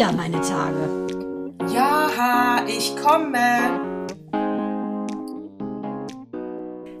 [0.00, 1.06] wieder meine Tage.
[1.74, 3.36] Ja, ich komme.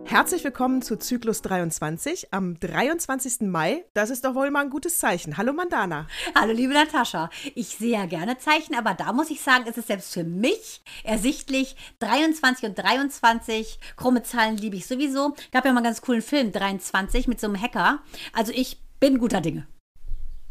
[0.04, 3.48] Herzlich willkommen zu Zyklus 23 am 23.
[3.48, 3.86] Mai.
[3.94, 5.38] Das ist doch wohl mal ein gutes Zeichen.
[5.38, 6.08] Hallo Mandana.
[6.34, 7.30] Hallo liebe Natascha.
[7.54, 10.82] Ich sehe ja gerne Zeichen, aber da muss ich sagen, ist es selbst für mich
[11.02, 11.76] ersichtlich.
[12.00, 15.34] 23 und 23, krumme Zahlen liebe ich sowieso.
[15.52, 18.00] Gab ja mal einen ganz coolen Film, 23, mit so einem Hacker.
[18.34, 19.66] Also ich bin guter Dinge.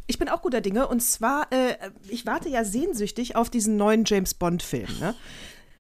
[0.09, 1.75] Ich bin auch guter Dinge und zwar, äh,
[2.07, 4.87] ich warte ja sehnsüchtig auf diesen neuen James Bond-Film.
[4.99, 5.13] Ne?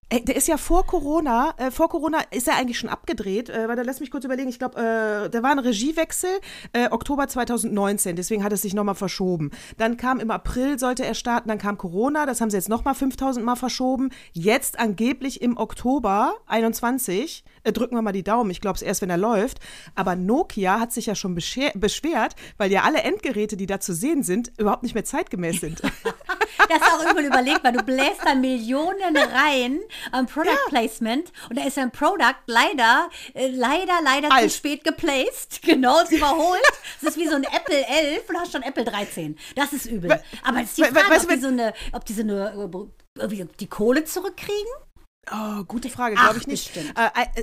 [0.09, 3.49] Ey, der ist ja vor Corona, äh, vor Corona ist er eigentlich schon abgedreht.
[3.49, 4.47] Äh, warte, lass mich kurz überlegen.
[4.47, 6.29] Ich glaube, äh, da war ein Regiewechsel,
[6.73, 9.49] äh, Oktober 2019, deswegen hat es sich nochmal verschoben.
[9.77, 12.93] Dann kam im April, sollte er starten, dann kam Corona, das haben sie jetzt nochmal
[12.93, 14.11] 5000 Mal verschoben.
[14.33, 19.01] Jetzt angeblich im Oktober 21, äh, drücken wir mal die Daumen, ich glaube es erst,
[19.01, 19.59] wenn er läuft.
[19.95, 24.23] Aber Nokia hat sich ja schon beschwert, weil ja alle Endgeräte, die da zu sehen
[24.23, 25.81] sind, überhaupt nicht mehr zeitgemäß sind.
[25.81, 29.79] das ist auch irgendwann überlegt, weil du bläst da Millionen rein
[30.11, 30.69] am Product ja.
[30.69, 34.51] Placement und da ist ein Product leider, äh, leider, leider Alt.
[34.51, 35.61] zu spät geplaced.
[35.69, 36.61] Genau, ist überholt.
[36.99, 39.37] Es ist wie so ein Apple 11 und du hast schon Apple 13.
[39.55, 40.19] Das ist übel.
[40.43, 42.87] Aber es ist die Frage, ob die so eine, ob die so eine,
[43.19, 44.71] äh, die Kohle zurückkriegen?
[45.31, 46.75] Oh, gute Frage, glaube ich nicht.
[46.75, 46.81] Äh,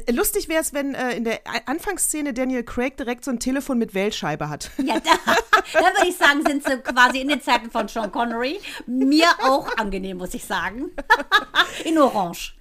[0.06, 3.78] äh, lustig wäre es, wenn äh, in der Anfangsszene Daniel Craig direkt so ein Telefon
[3.78, 4.70] mit Wählscheibe hat.
[4.78, 5.10] Ja, da,
[5.72, 8.58] dann würde ich sagen, sind sie quasi in den Zeiten von Sean Connery.
[8.86, 10.90] Mir auch angenehm, muss ich sagen.
[11.84, 12.56] in Orange.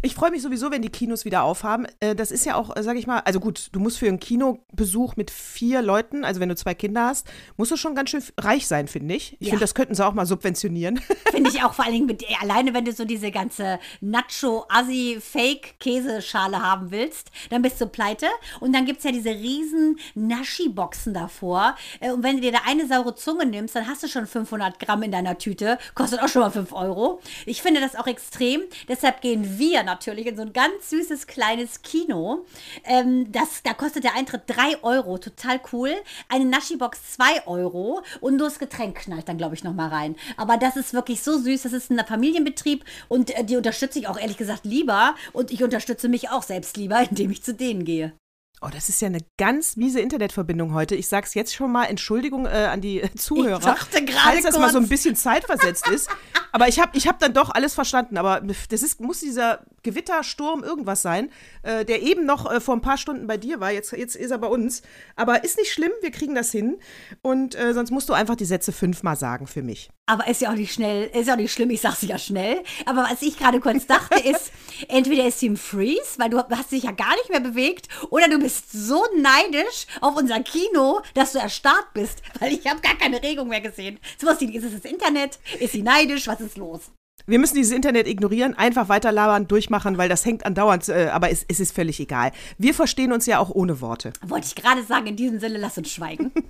[0.00, 1.88] Ich freue mich sowieso, wenn die Kinos wieder aufhaben.
[1.98, 4.20] Äh, das ist ja auch, äh, sag ich mal, also gut, du musst für einen
[4.20, 7.26] Kinobesuch mit vier Leuten, also wenn du zwei Kinder hast,
[7.56, 9.36] musst du schon ganz schön reich sein, finde ich.
[9.40, 9.52] Ich ja.
[9.52, 11.00] finde, das könnten sie auch mal subventionieren.
[11.30, 16.90] Finde ich auch vor allen Dingen mit, alleine, wenn du so diese ganze Nacho-Assi-Fake-Käseschale haben
[16.90, 18.26] willst, dann bist du pleite.
[18.60, 21.76] Und dann gibt es ja diese riesen Naschi-Boxen davor.
[22.00, 24.78] Äh, und wenn du dir da eine saure Zunge nimmst, dann hast du schon 500
[24.78, 25.78] Gramm in deiner Tüte.
[25.94, 27.20] Kostet auch schon mal 5 Euro.
[27.46, 28.62] Ich finde das auch extrem.
[28.88, 32.44] Deshalb gehen wir natürlich in so ein ganz süßes kleines Kino.
[32.84, 35.92] Ähm, das, da kostet der Eintritt 3 Euro, total cool.
[36.28, 40.16] Eine Naschi-Box 2 Euro und nur das Getränk knallt dann, glaube ich, nochmal rein.
[40.36, 41.62] Aber das ist wirklich so süß.
[41.62, 45.14] Das ist ein Familienbetrieb und äh, die unterstütze ich auch ehrlich gesagt lieber.
[45.32, 48.12] Und ich unterstütze mich auch selbst lieber, indem ich zu denen gehe.
[48.60, 50.96] Oh, das ist ja eine ganz miese Internetverbindung heute.
[50.96, 53.58] Ich sag's jetzt schon mal, Entschuldigung äh, an die Zuhörer.
[53.58, 56.08] Ich dachte gerade Falls das mal so ein bisschen zeitversetzt ist.
[56.50, 58.16] Aber ich habe ich hab dann doch alles verstanden.
[58.16, 61.30] Aber das ist, muss dieser Gewittersturm irgendwas sein,
[61.62, 63.70] äh, der eben noch äh, vor ein paar Stunden bei dir war.
[63.70, 64.82] Jetzt, jetzt ist er bei uns.
[65.14, 66.78] Aber ist nicht schlimm, wir kriegen das hin.
[67.22, 69.90] Und äh, sonst musst du einfach die Sätze fünfmal sagen für mich.
[70.06, 72.62] Aber ist ja auch nicht schnell, ist ja auch nicht schlimm, ich sag's ja schnell.
[72.86, 74.52] Aber was ich gerade kurz dachte, ist,
[74.88, 78.38] entweder ist Team Freeze, weil du hast dich ja gar nicht mehr bewegt, oder du
[78.38, 83.22] bist so neidisch auf unser Kino, dass du erstarrt bist, weil ich habe gar keine
[83.22, 83.98] Regung mehr gesehen.
[84.20, 85.38] Ist es das Internet?
[85.58, 86.26] Ist sie neidisch?
[86.26, 86.90] Was ist los?
[87.28, 91.30] Wir müssen dieses Internet ignorieren, einfach weiter labern, durchmachen, weil das hängt andauernd, äh, aber
[91.30, 92.32] es, es, ist völlig egal.
[92.56, 94.14] Wir verstehen uns ja auch ohne Worte.
[94.26, 96.32] Wollte ich gerade sagen, in diesem Sinne, lass uns schweigen.
[96.34, 96.42] Und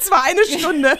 [0.00, 0.90] zwar eine Stunde.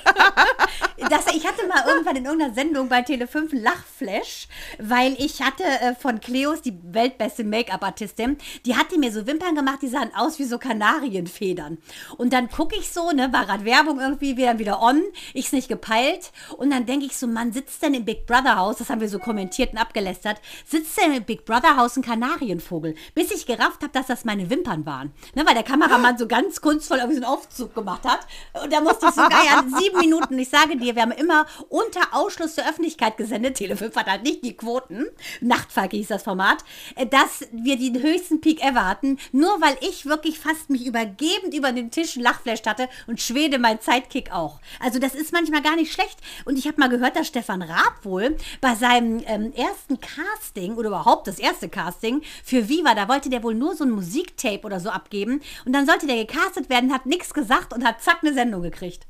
[1.10, 4.48] das, ich hatte mal irgendwann in irgendeiner Sendung bei Tele5 Lachflash,
[4.78, 9.80] weil ich hatte äh, von Cleos, die weltbeste Make-up-Artistin, die hatte mir so Wimpern gemacht,
[9.82, 11.76] die sahen aus wie so Kanarienfedern.
[12.16, 15.02] Und dann gucke ich so, ne, war gerade Werbung irgendwie, wieder wieder on,
[15.34, 16.32] ich's nicht gepeilt.
[16.56, 19.08] Und dann denke ich so, Mann, sitzt denn im Big Brother Haus, das haben wir
[19.08, 22.94] so kommentiert und abgelästert, sitzt denn im Big Brother Haus ein Kanarienvogel?
[23.14, 25.12] Bis ich gerafft habe, dass das meine Wimpern waren.
[25.34, 28.20] Ne, weil der Kameramann so ganz kunstvoll irgendwie so einen Aufzug gemacht hat.
[28.62, 30.38] Und da musste ich so geiern, sieben Minuten.
[30.38, 33.56] Ich sage dir, wir haben immer unter Ausschluss der Öffentlichkeit gesendet.
[33.56, 35.06] Tele5 hat halt nicht die Quoten.
[35.40, 36.58] Nachtfalke hieß das Format.
[36.96, 39.18] Äh, dass wir den höchsten Peak ever hatten.
[39.32, 43.78] Nur weil ich wirklich fast mich übergebend über den Tisch Lachflash hatte und Schwede mein
[43.80, 44.60] Sidekick auch.
[44.80, 46.18] Also das ist manchmal gar nicht schlecht.
[46.44, 50.88] Und ich habe mal gehört, dass Stefan Raab wohl bei seinem ähm, ersten Casting oder
[50.88, 54.80] überhaupt das erste Casting für Viva, da wollte der wohl nur so ein Musiktape oder
[54.80, 58.34] so abgeben und dann sollte der gecastet werden, hat nichts gesagt und hat zack eine
[58.34, 59.06] Sendung gekriegt.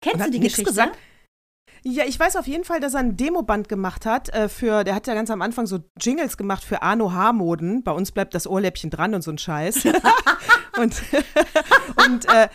[0.00, 0.64] Kennst du die Geschichte?
[0.64, 0.98] Gesagt?
[1.84, 4.94] Ja, ich weiß auf jeden Fall, dass er ein Demoband gemacht hat äh, für, der
[4.94, 7.82] hat ja ganz am Anfang so Jingles gemacht für Arno Haarmoden.
[7.84, 9.84] Bei uns bleibt das Ohrläppchen dran und so ein Scheiß.
[10.78, 11.02] und
[12.06, 12.48] und äh,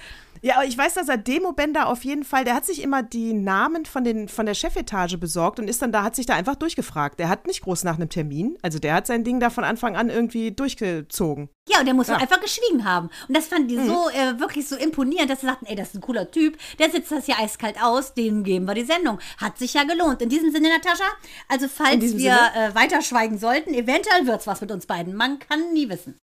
[0.43, 3.33] ja, aber ich weiß, dass er Demobänder auf jeden Fall, der hat sich immer die
[3.33, 6.55] Namen von, den, von der Chefetage besorgt und ist dann da, hat sich da einfach
[6.55, 7.17] durchgefragt.
[7.17, 8.57] Der hat nicht groß nach einem Termin.
[8.61, 11.47] Also der hat sein Ding da von Anfang an irgendwie durchgezogen.
[11.69, 12.17] Ja, und der muss ja.
[12.17, 13.09] einfach geschwiegen haben.
[13.29, 13.87] Und das fanden die mhm.
[13.87, 16.91] so äh, wirklich so imponierend, dass sie sagten, ey, das ist ein cooler Typ, der
[16.91, 19.19] sitzt das hier eiskalt aus, dem geben wir die Sendung.
[19.37, 20.21] Hat sich ja gelohnt.
[20.21, 21.09] In diesem Sinne, Natascha,
[21.47, 25.15] also falls wir äh, weiter schweigen sollten, eventuell wird es was mit uns beiden.
[25.15, 26.17] Man kann nie wissen.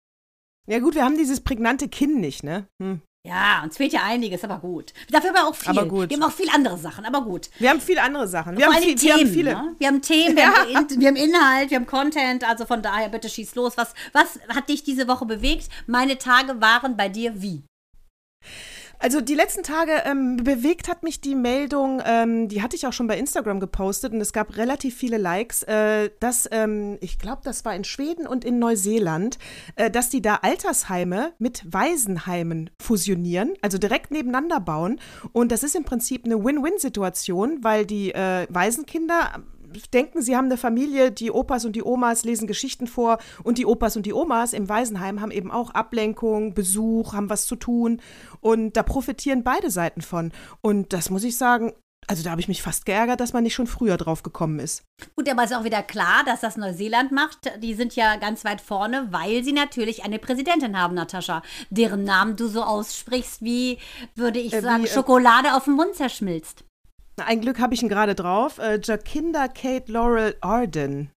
[0.66, 2.66] Ja gut, wir haben dieses prägnante Kinn nicht, ne?
[2.82, 3.02] Hm.
[3.26, 4.92] Ja, uns fehlt ja einiges, aber gut.
[5.10, 5.70] Dafür haben wir auch viel.
[5.70, 6.10] Aber gut.
[6.10, 7.50] Wir haben auch viel andere Sachen, aber gut.
[7.58, 8.56] Wir haben viele andere Sachen.
[8.56, 9.50] Wir, haben, viel, Dingen wir haben Themen, viele.
[9.50, 9.74] Ne?
[9.78, 13.28] Wir haben Themen, wir, haben wir haben Inhalt, wir haben Content, also von daher bitte
[13.28, 13.76] schieß los.
[13.76, 15.68] Was, was hat dich diese Woche bewegt?
[15.86, 17.64] Meine Tage waren bei dir wie?
[18.98, 22.92] Also die letzten Tage ähm, bewegt hat mich die Meldung, ähm, die hatte ich auch
[22.92, 27.42] schon bei Instagram gepostet und es gab relativ viele Likes, äh, dass, ähm, ich glaube,
[27.44, 29.38] das war in Schweden und in Neuseeland,
[29.76, 34.98] äh, dass die da Altersheime mit Waisenheimen fusionieren, also direkt nebeneinander bauen.
[35.32, 39.42] Und das ist im Prinzip eine Win-Win-Situation, weil die äh, Waisenkinder
[39.90, 43.66] denken, sie haben eine Familie, die Opas und die Omas lesen Geschichten vor und die
[43.66, 48.00] Opas und die Omas im Waisenheim haben eben auch Ablenkung, Besuch, haben was zu tun
[48.40, 50.32] und da profitieren beide Seiten von.
[50.60, 51.72] Und das muss ich sagen,
[52.08, 54.84] also da habe ich mich fast geärgert, dass man nicht schon früher drauf gekommen ist.
[55.16, 57.50] Gut, aber ist auch wieder klar, dass das Neuseeland macht.
[57.60, 62.36] Die sind ja ganz weit vorne, weil sie natürlich eine Präsidentin haben, Natascha, deren Namen
[62.36, 63.78] du so aussprichst, wie,
[64.14, 66.64] würde ich Äh, wie, sagen, äh, Schokolade auf dem Mund zerschmilzt.
[67.24, 68.58] Ein Glück habe ich ihn gerade drauf.
[68.58, 71.10] Äh, Jacinda Kate Laurel Arden.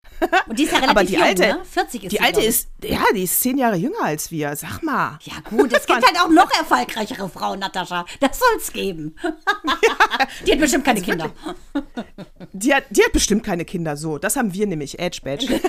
[0.47, 1.61] Und die ist ja relativ Aber die jung, alte, ne?
[1.65, 4.55] 40 ist die sie, alte ist, ja, die ist zehn Jahre jünger als wir.
[4.55, 5.19] Sag mal.
[5.23, 8.05] Ja gut, es gibt halt auch noch erfolgreichere Frauen, Natascha.
[8.21, 9.17] Das soll's geben.
[10.47, 11.31] Die hat bestimmt keine Kinder.
[12.53, 14.19] Die hat, die hat bestimmt keine Kinder so.
[14.19, 15.61] Das haben wir nämlich, Edge Badge.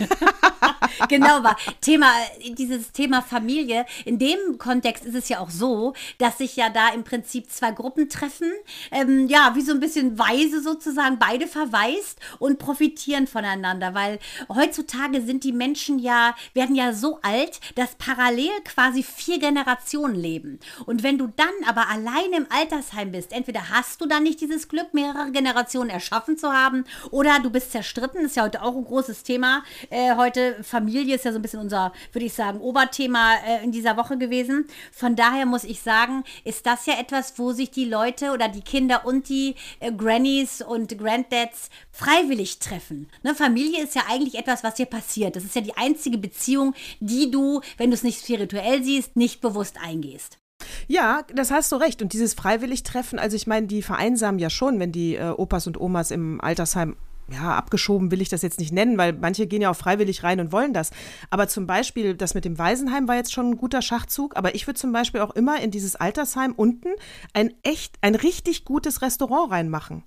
[1.07, 2.11] genau, aber Thema,
[2.57, 6.89] dieses Thema Familie, in dem Kontext ist es ja auch so, dass sich ja da
[6.89, 8.51] im Prinzip zwei Gruppen treffen,
[8.91, 14.19] ähm, ja, wie so ein bisschen weise sozusagen, beide verwaist und profitieren voneinander, weil
[14.49, 20.59] heutzutage sind die Menschen ja, werden ja so alt, dass parallel quasi vier Generationen leben.
[20.85, 24.67] Und wenn du dann aber alleine im Altersheim bist, entweder hast du dann nicht dieses
[24.67, 28.83] Glück, mehrere Generationen erschaffen zu haben, oder du bist zerstritten, ist ja heute auch ein
[28.83, 29.63] großes Thema.
[29.89, 33.71] Äh, heute Familie ist ja so ein bisschen unser, würde ich sagen, Oberthema äh, in
[33.71, 34.67] dieser Woche gewesen.
[34.91, 38.61] Von daher muss ich sagen, ist das ja etwas, wo sich die Leute oder die
[38.61, 43.07] Kinder und die äh, Grannies und Granddads freiwillig treffen.
[43.21, 43.35] Ne?
[43.35, 45.35] Familie ist ja eigentlich etwas, was dir passiert.
[45.35, 49.39] Das ist ja die einzige Beziehung, die du, wenn du es nicht spirituell siehst, nicht
[49.39, 50.39] bewusst eingehst.
[50.87, 52.01] Ja, das hast du recht.
[52.01, 55.79] Und dieses Freiwilligtreffen, also ich meine, die vereinsamen ja schon, wenn die äh, Opas und
[55.79, 56.95] Omas im Altersheim
[57.31, 60.39] ja, abgeschoben will ich das jetzt nicht nennen, weil manche gehen ja auch freiwillig rein
[60.39, 60.91] und wollen das.
[61.29, 64.35] Aber zum Beispiel, das mit dem Waisenheim war jetzt schon ein guter Schachzug.
[64.37, 66.89] Aber ich würde zum Beispiel auch immer in dieses Altersheim unten
[67.33, 70.03] ein echt, ein richtig gutes Restaurant reinmachen.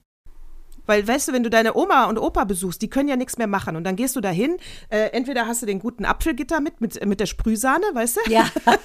[0.86, 3.46] Weil, weißt du, wenn du deine Oma und Opa besuchst, die können ja nichts mehr
[3.46, 3.76] machen.
[3.76, 4.56] Und dann gehst du dahin,
[4.88, 8.30] äh, entweder hast du den guten Apfelgitter mit, mit, mit der Sprühsahne, weißt du?
[8.30, 8.46] Ja.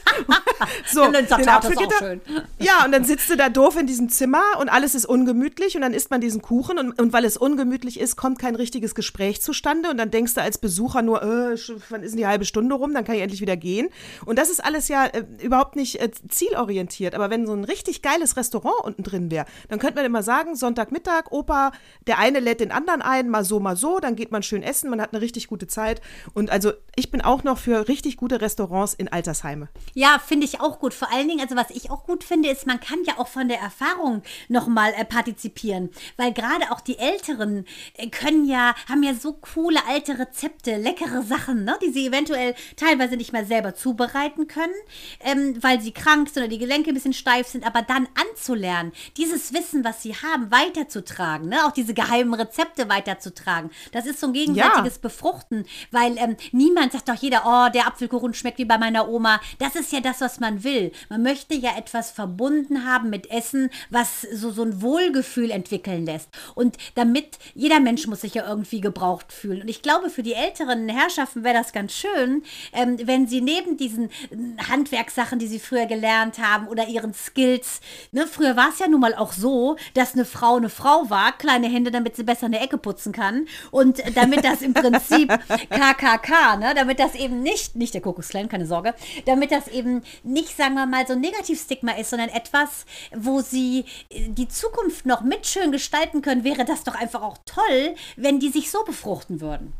[0.88, 2.22] So, Und den Salat ist auch schön.
[2.60, 5.82] Ja, und dann sitzt du da doof in diesem Zimmer und alles ist ungemütlich und
[5.82, 9.42] dann isst man diesen Kuchen und, und weil es ungemütlich ist, kommt kein richtiges Gespräch
[9.42, 11.58] zustande und dann denkst du als Besucher nur, äh,
[11.90, 13.90] wann ist denn die halbe Stunde rum, dann kann ich endlich wieder gehen.
[14.26, 17.16] Und das ist alles ja äh, überhaupt nicht äh, zielorientiert.
[17.16, 20.56] Aber wenn so ein richtig geiles Restaurant unten drin wäre, dann könnte man immer sagen,
[20.56, 21.72] Sonntagmittag, Opa,
[22.06, 24.90] der eine lädt den anderen ein, mal so, mal so, dann geht man schön essen,
[24.90, 26.02] man hat eine richtig gute Zeit.
[26.34, 29.70] Und also ich bin auch noch für richtig gute Restaurants in Altersheime.
[29.94, 30.94] Ja, finde ich auch gut.
[30.94, 33.48] Vor allen Dingen, also was ich auch gut finde, ist, man kann ja auch von
[33.48, 35.90] der Erfahrung nochmal äh, partizipieren.
[36.18, 41.24] Weil gerade auch die Älteren äh, können ja, haben ja so coole alte Rezepte, leckere
[41.24, 44.74] Sachen, ne, die sie eventuell teilweise nicht mehr selber zubereiten können,
[45.20, 48.92] ähm, weil sie krank sind oder die Gelenke ein bisschen steif sind, aber dann anzulernen,
[49.18, 53.70] dieses Wissen, was sie haben, weiterzutragen, ne, auch diese geheimen Rezepte weiterzutragen.
[53.92, 58.34] Das ist so ein gegenseitiges Befruchten, weil ähm, niemand sagt doch jeder, oh, der Apfelkuchen
[58.34, 59.40] schmeckt wie bei meiner Oma.
[59.60, 60.92] Das ist ja das, was man will.
[61.10, 66.30] Man möchte ja etwas verbunden haben mit Essen, was so, so ein Wohlgefühl entwickeln lässt.
[66.56, 69.62] Und damit, jeder Mensch muss sich ja irgendwie gebraucht fühlen.
[69.62, 72.44] Und ich glaube, für die älteren Herrschaften wäre das ganz schön,
[72.74, 77.82] ähm, wenn sie neben diesen äh, Handwerkssachen, die sie früher gelernt haben oder ihren Skills,
[78.12, 81.38] ne, früher war es ja nun mal auch so, dass eine Frau eine Frau war,
[81.38, 83.48] kleine Hände, damit sie besser eine Ecke putzen kann.
[83.72, 85.30] Und damit das im Prinzip
[85.70, 88.94] KKK, ne, damit das eben nicht, nicht der Kokosklein, keine Sorge,
[89.26, 93.86] damit das eben nicht, sagen wir mal, so ein Negativstigma ist, sondern etwas, wo sie
[94.10, 98.40] äh, die Zukunft noch mit schön gestalten können, wäre das doch einfach auch toll, wenn
[98.40, 99.74] die sich so befruchten würden.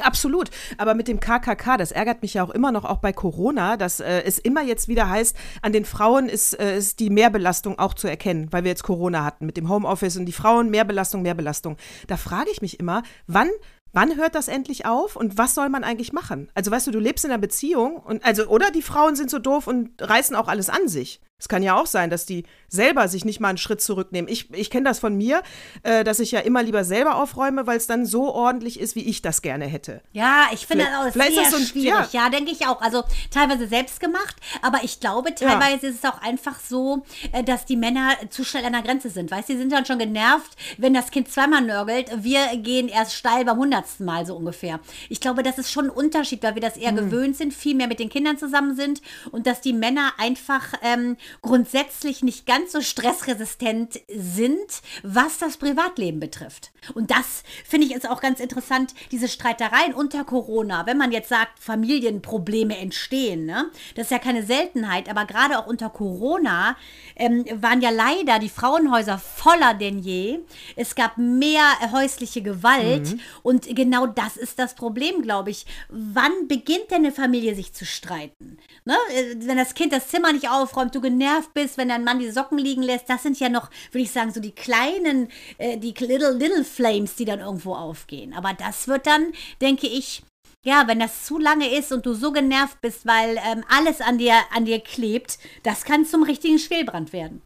[0.00, 0.50] Absolut.
[0.78, 4.00] Aber mit dem KKK, das ärgert mich ja auch immer noch, auch bei Corona, dass
[4.00, 7.94] äh, es immer jetzt wieder heißt, an den Frauen ist, äh, ist die Mehrbelastung auch
[7.94, 11.76] zu erkennen, weil wir jetzt Corona hatten mit dem Homeoffice und die Frauen Mehrbelastung, Mehrbelastung.
[12.06, 13.48] Da frage ich mich immer, wann
[13.92, 16.50] Wann hört das endlich auf und was soll man eigentlich machen?
[16.52, 19.38] Also weißt du, du lebst in einer Beziehung und also oder die Frauen sind so
[19.38, 21.22] doof und reißen auch alles an sich.
[21.38, 24.30] Es kann ja auch sein, dass die selber sich nicht mal einen Schritt zurücknehmen.
[24.30, 25.42] Ich, ich kenne das von mir,
[25.82, 29.02] äh, dass ich ja immer lieber selber aufräume, weil es dann so ordentlich ist, wie
[29.04, 30.00] ich das gerne hätte.
[30.12, 32.12] Ja, ich finde das auch vielleicht sehr ist das so ein- schwierig.
[32.12, 32.24] ja.
[32.24, 32.80] Ja, denke ich auch.
[32.80, 37.66] Also teilweise selbst gemacht, aber ich glaube, teilweise ist es auch einfach so, äh, dass
[37.66, 39.30] die Männer zu schnell an der Grenze sind.
[39.30, 42.10] Weißt du, die sind dann schon genervt, wenn das Kind zweimal nörgelt.
[42.16, 44.80] Wir gehen erst steil beim hundertsten Mal so ungefähr.
[45.10, 47.88] Ich glaube, das ist schon ein Unterschied, weil wir das eher gewöhnt sind, viel mehr
[47.88, 49.02] mit den Kindern zusammen sind
[49.32, 56.20] und dass die Männer einfach ähm, grundsätzlich nicht ganz so stressresistent sind, was das Privatleben
[56.20, 56.72] betrifft.
[56.94, 61.28] Und das finde ich ist auch ganz interessant, diese Streitereien unter Corona, wenn man jetzt
[61.28, 63.70] sagt, Familienprobleme entstehen, ne?
[63.94, 66.76] das ist ja keine Seltenheit, aber gerade auch unter Corona
[67.16, 70.40] ähm, waren ja leider die Frauenhäuser voller denn je.
[70.76, 75.66] Es gab mehr häusliche Gewalt und genau das ist das Problem, glaube ich.
[75.88, 78.58] Wann beginnt denn eine Familie sich zu streiten?
[78.84, 78.94] Ne?
[79.14, 82.30] Äh, Wenn das Kind das Zimmer nicht aufräumt, du genervt bist, wenn dein Mann die
[82.30, 85.94] Socken liegen lässt, das sind ja noch, würde ich sagen, so die kleinen, äh, die
[85.98, 88.34] little, little Flames, die dann irgendwo aufgehen.
[88.34, 90.22] Aber das wird dann, denke ich,
[90.64, 94.18] ja, wenn das zu lange ist und du so genervt bist, weil ähm, alles an
[94.18, 97.40] dir, an dir klebt, das kann zum richtigen Schwelbrand werden.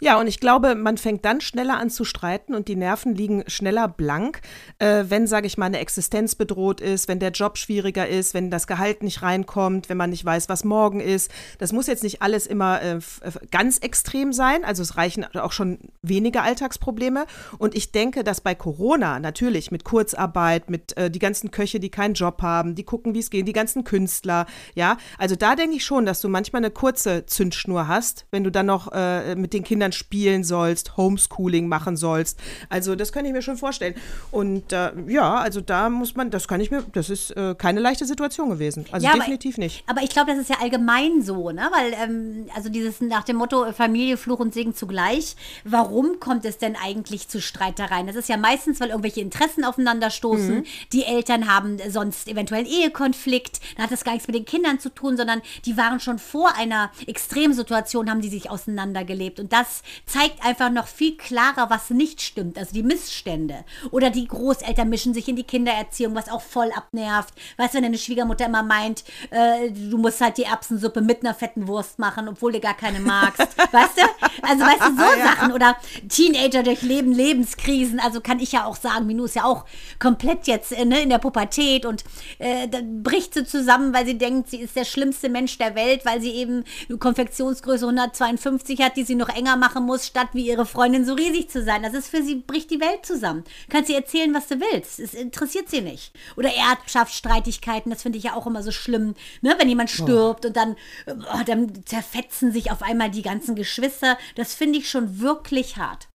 [0.00, 3.44] Ja, und ich glaube, man fängt dann schneller an zu streiten und die Nerven liegen
[3.46, 4.40] schneller blank,
[4.78, 8.50] äh, wenn, sage ich mal, eine Existenz bedroht ist, wenn der Job schwieriger ist, wenn
[8.50, 11.30] das Gehalt nicht reinkommt, wenn man nicht weiß, was morgen ist.
[11.58, 15.52] Das muss jetzt nicht alles immer äh, f- ganz extrem sein, also es reichen auch
[15.52, 17.26] schon wenige Alltagsprobleme.
[17.58, 21.90] Und ich denke, dass bei Corona natürlich mit Kurzarbeit, mit äh, die ganzen Köche, die
[21.90, 25.76] keinen Job haben, die gucken, wie es geht, die ganzen Künstler, ja, also da denke
[25.76, 29.52] ich schon, dass du manchmal eine kurze Zündschnur hast, wenn du dann noch äh, mit
[29.52, 32.40] den Kindern spielen sollst, Homeschooling machen sollst.
[32.70, 33.94] Also das kann ich mir schon vorstellen.
[34.32, 37.78] Und äh, ja, also da muss man, das kann ich mir, das ist äh, keine
[37.78, 38.86] leichte Situation gewesen.
[38.90, 39.84] Also Ja, aber- definitiv nicht.
[39.86, 41.70] Aber ich glaube, das ist ja allgemein so, ne?
[41.72, 46.44] Weil, ähm, also dieses nach dem Motto äh, Familie, Fluch und Segen zugleich, warum kommt
[46.44, 48.08] es denn eigentlich zu Streitereien?
[48.08, 50.56] Das ist ja meistens, weil irgendwelche Interessen aufeinanderstoßen.
[50.56, 50.64] Mhm.
[50.92, 53.60] Die Eltern haben sonst eventuell einen Ehekonflikt.
[53.76, 56.56] Dann hat das gar nichts mit den Kindern zu tun, sondern die waren schon vor
[56.56, 59.38] einer Extremsituation, haben die sich auseinandergelebt.
[59.38, 62.58] Und das zeigt einfach noch viel klarer, was nicht stimmt.
[62.58, 63.64] Also die Missstände.
[63.90, 67.34] Oder die Großeltern mischen sich in die Kindererziehung, was auch voll abnervt.
[67.56, 71.34] Weißt du, wenn deine Schwiegermutter immer meint, äh, du musst halt die Erbsensuppe mit einer
[71.34, 73.40] fetten Wurst machen, obwohl du gar keine magst.
[73.72, 74.02] weißt du?
[74.42, 75.52] Also weißt du, so Sachen.
[75.52, 75.76] Oder
[76.08, 78.00] Teenager durchleben Lebenskrisen.
[78.00, 79.64] Also kann ich ja auch sagen, Minu ist ja auch
[79.98, 82.04] komplett jetzt äh, ne, in der Pubertät und
[82.38, 86.04] äh, dann bricht sie zusammen, weil sie denkt, sie ist der schlimmste Mensch der Welt,
[86.04, 90.46] weil sie eben eine Konfektionsgröße 152 hat, die sie noch enger machen muss, statt wie
[90.46, 91.82] ihre Freundin so riesig zu sein.
[91.82, 93.44] Das ist für sie, bricht die Welt zusammen.
[93.68, 95.00] Kannst sie erzählen, was du willst.
[95.00, 96.12] Es interessiert sie nicht.
[96.36, 99.14] Oder Erbschaftsstreitigkeiten, das finde ich ja auch immer so schlimm.
[99.40, 99.54] Ne?
[99.58, 104.18] Wenn jemand stirbt und dann, oh, dann zerfetzen sich auf einmal die ganzen Geschwister.
[104.36, 106.08] Das finde ich schon wirklich hart.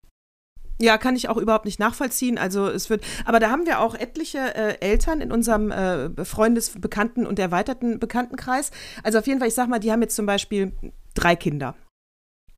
[0.82, 2.38] Ja, kann ich auch überhaupt nicht nachvollziehen.
[2.38, 6.80] Also es wird, aber da haben wir auch etliche äh, Eltern in unserem äh, Freundes-,
[6.80, 8.72] Bekannten- und erweiterten Bekanntenkreis.
[9.04, 10.74] Also auf jeden Fall, ich sag mal, die haben jetzt zum Beispiel
[11.14, 11.76] drei Kinder.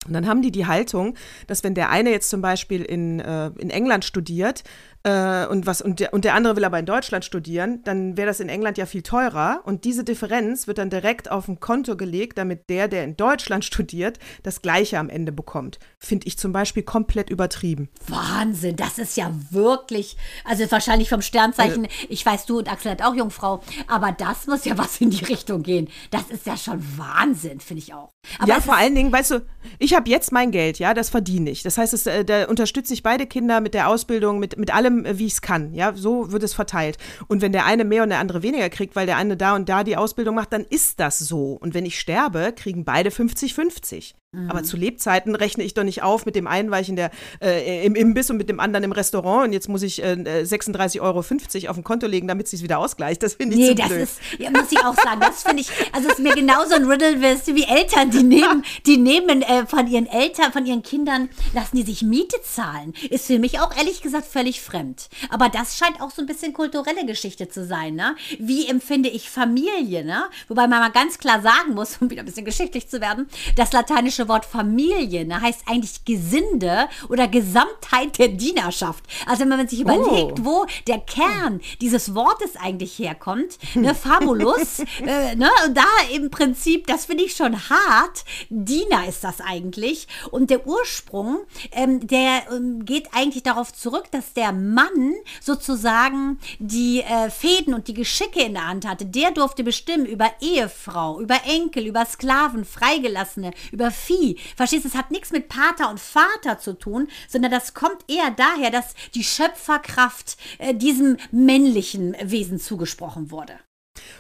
[0.08, 1.16] Und dann haben die die Haltung,
[1.48, 4.64] dass wenn der eine jetzt zum Beispiel in, äh, in England studiert
[5.06, 8.26] äh, und, was, und, der, und der andere will aber in Deutschland studieren, dann wäre
[8.26, 9.62] das in England ja viel teurer.
[9.64, 13.64] Und diese Differenz wird dann direkt auf ein Konto gelegt, damit der, der in Deutschland
[13.66, 15.78] studiert, das Gleiche am Ende bekommt.
[16.00, 17.90] Finde ich zum Beispiel komplett übertrieben.
[18.08, 23.04] Wahnsinn, das ist ja wirklich, also wahrscheinlich vom Sternzeichen, ich weiß, du und Axel hat
[23.04, 25.88] auch Jungfrau, aber das muss ja was in die Richtung gehen.
[26.10, 28.10] Das ist ja schon Wahnsinn, finde ich auch.
[28.40, 29.46] Aber ja, vor allen Dingen, weißt du,
[29.80, 31.64] ich habe jetzt mein Geld, ja, das verdiene ich.
[31.64, 34.95] Das heißt, es, äh, da unterstütze ich beide Kinder mit der Ausbildung, mit, mit allem,
[35.04, 35.74] äh, wie ich es kann.
[35.74, 36.98] Ja, so wird es verteilt.
[37.28, 39.68] Und wenn der eine mehr und der andere weniger kriegt, weil der eine da und
[39.68, 41.54] da die Ausbildung macht, dann ist das so.
[41.54, 44.14] Und wenn ich sterbe, kriegen beide 50-50.
[44.50, 47.12] Aber zu Lebzeiten rechne ich doch nicht auf mit dem einen, weil ich in der,
[47.42, 51.02] äh, im Imbiss und mit dem anderen im Restaurant und jetzt muss ich äh, 36,50
[51.02, 53.24] Euro auf ein Konto legen, damit es sich wieder ausgleicht.
[53.24, 54.02] Das finde ich Nee, zu das blöd.
[54.04, 57.22] ist, ja, muss ich auch sagen, das finde ich, also ist mir genauso ein Riddle
[57.22, 61.84] wie Eltern, die nehmen, die nehmen äh, von ihren Eltern, von ihren Kindern, lassen die
[61.84, 62.94] sich Miete zahlen.
[63.10, 65.10] Ist für mich auch ehrlich gesagt völlig fremd.
[65.30, 68.16] Aber das scheint auch so ein bisschen kulturelle Geschichte zu sein, ne?
[68.40, 70.26] Wie empfinde ich Familie, ne?
[70.48, 73.72] Wobei man mal ganz klar sagen muss, um wieder ein bisschen geschichtlich zu werden, das
[73.72, 79.04] lateinische Wort Familie ne, heißt eigentlich Gesinde oder Gesamtheit der Dienerschaft.
[79.26, 85.36] Also wenn man sich überlegt, wo der Kern dieses Wortes eigentlich herkommt, ne, Famulus, äh,
[85.36, 90.08] ne, und da im Prinzip, das finde ich schon hart, Diener ist das eigentlich.
[90.32, 91.40] Und der Ursprung,
[91.72, 97.88] ähm, der ähm, geht eigentlich darauf zurück, dass der Mann sozusagen die äh, Fäden und
[97.88, 99.06] die Geschicke in der Hand hatte.
[99.06, 104.38] Der durfte bestimmen über Ehefrau, über Enkel, über Sklaven, Freigelassene, über Vieh Hierarchie.
[104.56, 108.32] Verstehst du, es hat nichts mit Pater und Vater zu tun, sondern das kommt eher
[108.32, 113.60] daher, dass die Schöpferkraft äh, diesem männlichen Wesen zugesprochen wurde.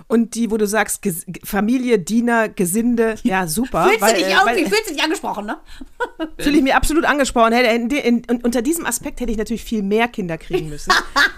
[0.07, 3.85] Und die, wo du sagst, Ges Familie, Diener, Gesinde, ja, super.
[3.85, 5.57] Fühlst weil, du dich äh, irgendwie, fühlst du dich angesprochen, ne?
[6.39, 7.53] Fühle ich mir absolut angesprochen.
[7.53, 10.91] In, in, in, unter diesem Aspekt hätte ich natürlich viel mehr Kinder kriegen müssen.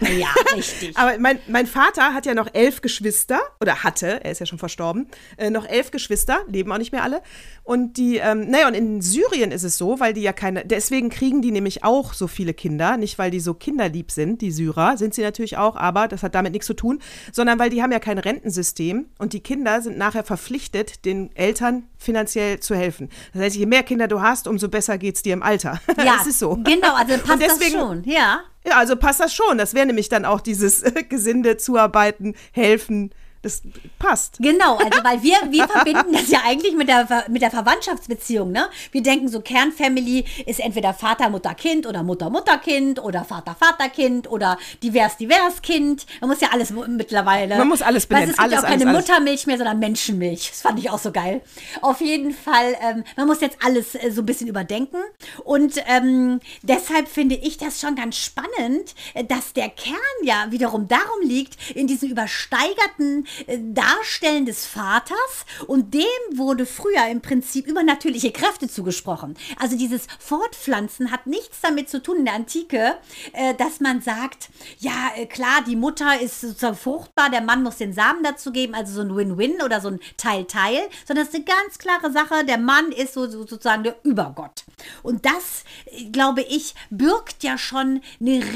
[0.00, 0.96] äh, ja, richtig.
[0.96, 4.58] Aber mein, mein Vater hat ja noch elf Geschwister, oder hatte, er ist ja schon
[4.58, 7.22] verstorben, äh, noch elf Geschwister, leben auch nicht mehr alle.
[7.64, 11.10] Und die, ähm, naja, und in Syrien ist es so, weil die ja keine, deswegen
[11.10, 14.96] kriegen die nämlich auch so viele Kinder, nicht weil die so kinderlieb sind, die Syrer,
[14.96, 17.92] sind sie natürlich auch, aber das hat damit nichts zu tun, sondern weil die haben
[17.92, 23.10] ja kein Rentensystem und die Kinder sind nachher verpflichtet, den Eltern finanziell zu helfen.
[23.32, 25.80] Das heißt, je mehr Kinder du hast, umso besser geht es dir im Alter.
[26.02, 26.56] Ja, das ist so.
[26.56, 28.40] Genau, also passt deswegen, das schon, ja.
[28.66, 29.58] Ja, also passt das schon.
[29.58, 33.10] Das wäre nämlich dann auch dieses äh, Gesinde, Zuarbeiten, Helfen,
[33.42, 33.62] das
[33.98, 34.38] passt.
[34.38, 38.68] Genau, also weil wir, wir verbinden das ja eigentlich mit der, mit der Verwandtschaftsbeziehung, ne?
[38.92, 43.56] Wir denken so, Kernfamily ist entweder Vater, Mutter, Kind oder Mutter, Mutter, Kind oder Vater,
[43.58, 46.06] Vater, Kind oder divers, divers Kind.
[46.20, 47.58] Man muss ja alles mittlerweile.
[47.58, 48.30] Man muss alles benennen.
[48.30, 50.50] Weißt, es gibt alles, auch keine alles, Muttermilch mehr, sondern Menschenmilch.
[50.50, 51.42] Das fand ich auch so geil.
[51.80, 54.98] Auf jeden Fall, ähm, man muss jetzt alles äh, so ein bisschen überdenken.
[55.44, 60.86] Und ähm, deshalb finde ich das schon ganz spannend, äh, dass der Kern ja wiederum
[60.86, 63.26] darum liegt, in diesem übersteigerten
[63.58, 66.02] Darstellen des Vaters und dem
[66.34, 69.36] wurde früher im Prinzip übernatürliche Kräfte zugesprochen.
[69.58, 72.96] Also dieses Fortpflanzen hat nichts damit zu tun in der Antike,
[73.32, 77.76] äh, dass man sagt, ja äh, klar, die Mutter ist sozusagen fruchtbar, der Mann muss
[77.76, 81.36] den Samen dazu geben, also so ein Win-Win oder so ein Teil-Teil, sondern es ist
[81.36, 84.64] eine ganz klare Sache, der Mann ist so, sozusagen der Übergott.
[85.02, 85.64] Und das,
[86.10, 88.52] glaube ich, birgt ja schon eine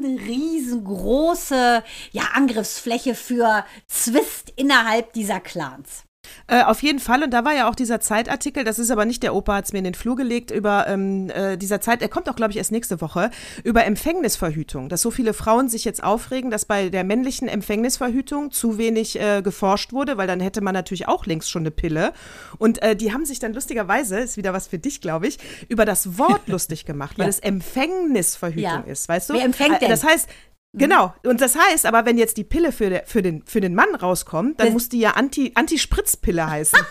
[0.00, 6.04] riesen, riesengroße ja, Angriffsfläche für Zwist innerhalb dieser Clans.
[6.46, 9.22] Äh, auf jeden Fall, und da war ja auch dieser Zeitartikel, das ist aber nicht
[9.22, 12.08] der Opa, hat es mir in den Flur gelegt, über ähm, äh, dieser Zeit, er
[12.08, 13.30] kommt auch, glaube ich, erst nächste Woche,
[13.64, 18.78] über Empfängnisverhütung, dass so viele Frauen sich jetzt aufregen, dass bei der männlichen Empfängnisverhütung zu
[18.78, 22.12] wenig äh, geforscht wurde, weil dann hätte man natürlich auch längst schon eine Pille.
[22.58, 25.84] Und äh, die haben sich dann lustigerweise, ist wieder was für dich, glaube ich, über
[25.84, 27.30] das Wort lustig gemacht, weil ja.
[27.30, 28.80] es Empfängnisverhütung ja.
[28.80, 29.34] ist, weißt du?
[29.34, 29.90] Wer empfängt äh, denn?
[29.90, 30.28] Das heißt,
[30.74, 31.14] Genau.
[31.24, 33.94] Und das heißt, aber wenn jetzt die Pille für, der, für, den, für den Mann
[33.94, 36.78] rauskommt, dann das muss die ja Anti, Anti-Spritzpille heißen.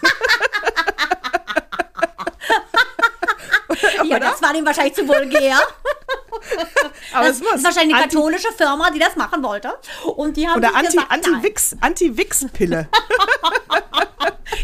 [4.03, 5.57] ja, das war dem wahrscheinlich zu vulgär.
[7.13, 9.73] Aber das, das ist wahrscheinlich eine katholische Firma, die das machen wollte.
[10.15, 11.77] Und die haben Oder Anti-Wix-Pille.
[11.81, 12.09] Anti,
[12.61, 12.87] Anti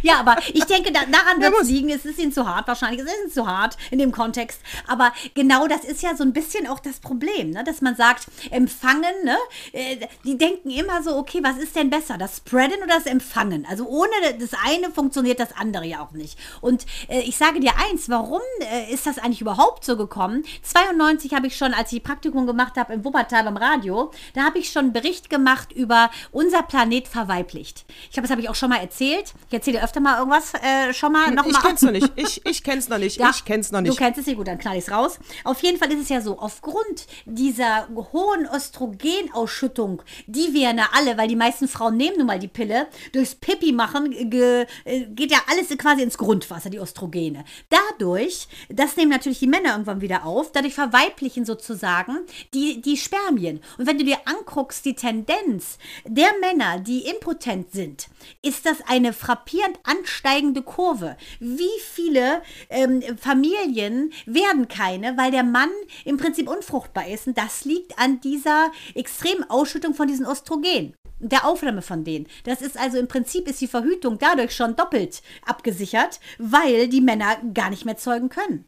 [0.01, 1.89] ja, aber ich denke, da, daran wird es liegen.
[1.89, 3.01] Es ist ihnen zu hart wahrscheinlich.
[3.01, 4.59] Es ist ihnen zu hart in dem Kontext.
[4.87, 7.63] Aber genau das ist ja so ein bisschen auch das Problem, ne?
[7.63, 9.37] dass man sagt, empfangen, ne?
[9.73, 13.65] Äh, die denken immer so, okay, was ist denn besser, das Spreaden oder das Empfangen?
[13.69, 16.37] Also ohne das eine funktioniert das andere ja auch nicht.
[16.61, 20.43] Und äh, ich sage dir eins, warum äh, ist das eigentlich überhaupt so gekommen?
[20.63, 24.59] 92 habe ich schon, als ich Praktikum gemacht habe im Wuppertal beim Radio, da habe
[24.59, 27.85] ich schon einen Bericht gemacht über unser Planet verweiblicht.
[28.05, 29.33] Ich glaube, das habe ich auch schon mal erzählt.
[29.47, 32.11] Ich erzähle öfter mal irgendwas äh, schon mal noch Ich mal kenn's noch nicht.
[32.15, 33.17] Ich, ich kenn's noch nicht.
[33.17, 33.91] Ja, ich kenn's noch nicht.
[33.91, 35.19] Du kennst es nicht gut, dann knall ich's raus.
[35.43, 41.17] Auf jeden Fall ist es ja so, aufgrund dieser hohen Östrogenausschüttung, die wir ja alle,
[41.17, 45.31] weil die meisten Frauen nehmen nun mal die Pille, durchs Pipi machen, ge, äh, geht
[45.31, 47.43] ja alles quasi ins Grundwasser, die Östrogene.
[47.69, 52.19] Dadurch, das nehmen natürlich die Männer irgendwann wieder auf, dadurch verweiblichen sozusagen
[52.53, 53.61] die, die Spermien.
[53.77, 58.07] Und wenn du dir anguckst, die Tendenz der Männer, die impotent sind,
[58.41, 61.17] ist das eine frappierend ansteigende Kurve.
[61.39, 65.69] Wie viele ähm, Familien werden keine, weil der Mann
[66.05, 67.27] im Prinzip unfruchtbar ist.
[67.27, 72.27] Und das liegt an dieser extremen Ausschüttung von diesen Östrogen der Aufnahme von denen.
[72.43, 77.37] Das ist also im Prinzip ist die Verhütung dadurch schon doppelt abgesichert, weil die Männer
[77.53, 78.65] gar nicht mehr zeugen können.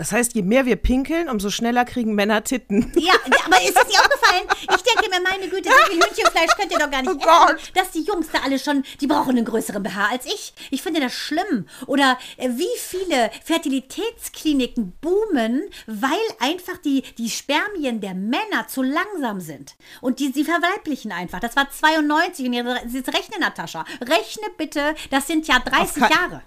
[0.00, 2.90] Das heißt, je mehr wir pinkeln, umso schneller kriegen Männer Titten.
[2.96, 3.12] Ja,
[3.44, 4.44] aber ist das dir aufgefallen?
[4.62, 7.56] Ich denke mir, meine Güte, so viel Hühnchenfleisch könnt ihr doch gar nicht oh essen.
[7.56, 7.70] Gott.
[7.74, 10.54] Dass die Jungs da alle schon, die brauchen einen größeren BH als ich.
[10.70, 11.66] Ich finde das schlimm.
[11.86, 19.42] Oder äh, wie viele Fertilitätskliniken boomen, weil einfach die, die Spermien der Männer zu langsam
[19.42, 19.74] sind.
[20.00, 21.40] Und die, sie verweiblichen einfach.
[21.40, 23.84] Das war 92 und jetzt rechne, Natascha.
[24.00, 26.42] Rechne bitte, das sind ja 30 Jahre.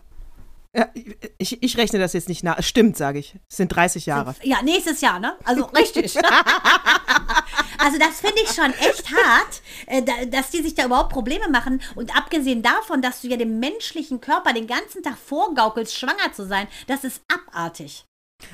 [0.75, 0.89] Ja,
[1.37, 2.57] ich, ich rechne das jetzt nicht nach.
[2.57, 3.35] Es stimmt, sage ich.
[3.47, 4.33] Es sind 30 Jahre.
[4.41, 5.37] Ja, nächstes Jahr, ne?
[5.43, 6.17] Also richtig.
[7.77, 11.79] also das finde ich schon echt hart, äh, dass die sich da überhaupt Probleme machen.
[11.93, 16.47] Und abgesehen davon, dass du ja dem menschlichen Körper den ganzen Tag vorgaukelst, schwanger zu
[16.47, 18.05] sein, das ist abartig.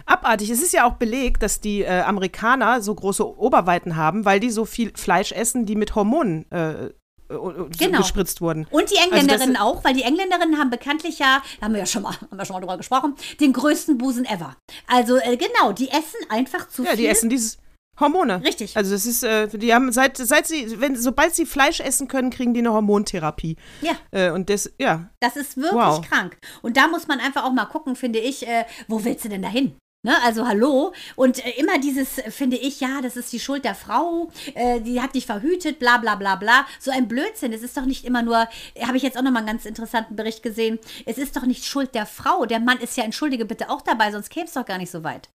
[0.05, 0.49] Abartig.
[0.49, 4.49] Es ist ja auch belegt, dass die äh, Amerikaner so große Oberweiten haben, weil die
[4.49, 6.93] so viel Fleisch essen, die mit Hormonen äh, äh, äh,
[7.29, 7.99] Genau.
[7.99, 8.65] gespritzt wurden.
[8.71, 11.79] Und die Also Engländerinnen das- auch, weil die Engländerinnen haben bekanntlich ja, da haben wir
[11.79, 14.55] ja schon mal, haben wir schon mal drüber gesprochen, den größten Busen ever.
[14.87, 16.97] Also äh, genau, die essen einfach zu Ja, viel.
[16.97, 17.57] die essen dieses
[17.99, 18.41] Hormone.
[18.43, 18.77] Richtig.
[18.77, 22.29] Also das ist, äh, die haben seit, seit sie, wenn, sobald sie Fleisch essen können,
[22.29, 23.57] kriegen die eine Hormontherapie.
[23.81, 23.91] Ja.
[24.11, 25.09] Äh, und das, ja.
[25.19, 26.01] Das ist wirklich Wow.
[26.01, 26.37] krank.
[26.61, 29.41] Und da muss man einfach auch mal gucken, finde ich, äh, wo willst du denn
[29.41, 29.75] da hin?
[30.01, 30.93] Ne, also hallo.
[31.17, 34.79] Und äh, immer dieses äh, finde ich ja das ist die Schuld der Frau äh,
[34.79, 36.65] die hat dich verhütet bla bla bla bla.
[36.79, 37.51] So ein Blödsinn.
[37.51, 38.47] Es ist doch nicht immer nur
[38.81, 40.79] habe ich jetzt auch noch mal einen ganz interessanten Bericht gesehen.
[41.05, 42.45] Es ist doch nicht Schuld der Frau.
[42.45, 45.03] Der Mann ist ja entschuldige bitte auch dabei sonst käme es doch gar nicht so
[45.03, 45.29] weit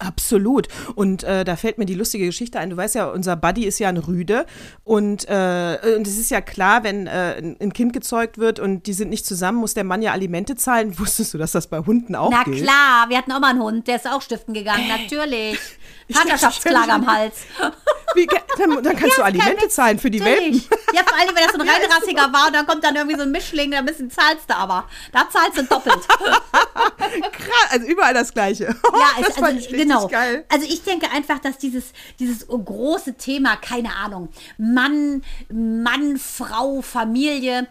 [0.00, 0.68] Absolut.
[0.96, 2.70] Und äh, da fällt mir die lustige Geschichte ein.
[2.70, 4.44] Du weißt ja, unser Buddy ist ja ein Rüde.
[4.82, 8.92] Und, äh, und es ist ja klar, wenn äh, ein Kind gezeugt wird und die
[8.92, 10.98] sind nicht zusammen, muss der Mann ja Alimente zahlen.
[10.98, 12.62] Wusstest du, dass das bei Hunden auch Na gilt?
[12.62, 15.58] klar, wir hatten auch mal einen Hund, der ist auch stiften gegangen, natürlich.
[16.12, 17.34] Vaterschaftsklage am Hals.
[18.14, 18.28] Wie,
[18.58, 19.74] dann, dann kannst du Ja, ist kein Alimente Witz.
[19.74, 20.62] zahlen für die Welpen.
[20.92, 23.22] Ja, vor allem, wenn das so ein reinrassiger war und dann kommt dann irgendwie so
[23.22, 24.84] ein Mischling, da ein bisschen zahlst du aber.
[25.12, 26.06] Da zahlst du doppelt.
[26.06, 28.64] Krass, also überall das Gleiche.
[28.64, 30.08] Ja, das es, fand also, genau.
[30.08, 30.44] geil.
[30.48, 37.66] Also ich denke einfach, dass dieses, dieses große Thema, keine Ahnung, Mann, Mann, Frau, Familie,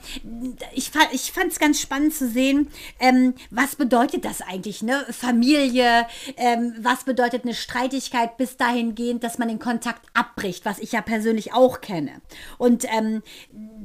[0.73, 5.05] ich, ich fand es ganz spannend zu sehen, ähm, was bedeutet das eigentlich, ne?
[5.11, 10.91] Familie, ähm, was bedeutet eine Streitigkeit bis dahingehend, dass man den Kontakt abbricht, was ich
[10.91, 12.21] ja persönlich auch kenne.
[12.57, 13.23] Und ähm,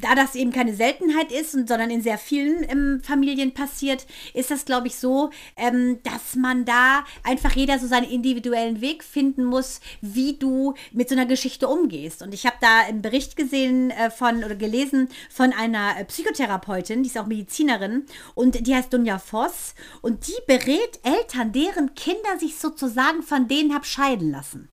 [0.01, 4.51] da das eben keine Seltenheit ist, und, sondern in sehr vielen ähm, Familien passiert, ist
[4.51, 9.45] das, glaube ich, so, ähm, dass man da einfach jeder so seinen individuellen Weg finden
[9.45, 12.23] muss, wie du mit so einer Geschichte umgehst.
[12.23, 17.03] Und ich habe da einen Bericht gesehen äh, von oder gelesen von einer äh, Psychotherapeutin,
[17.03, 22.39] die ist auch Medizinerin und die heißt Dunja Voss und die berät Eltern, deren Kinder
[22.39, 24.69] sich sozusagen von denen hab scheiden lassen.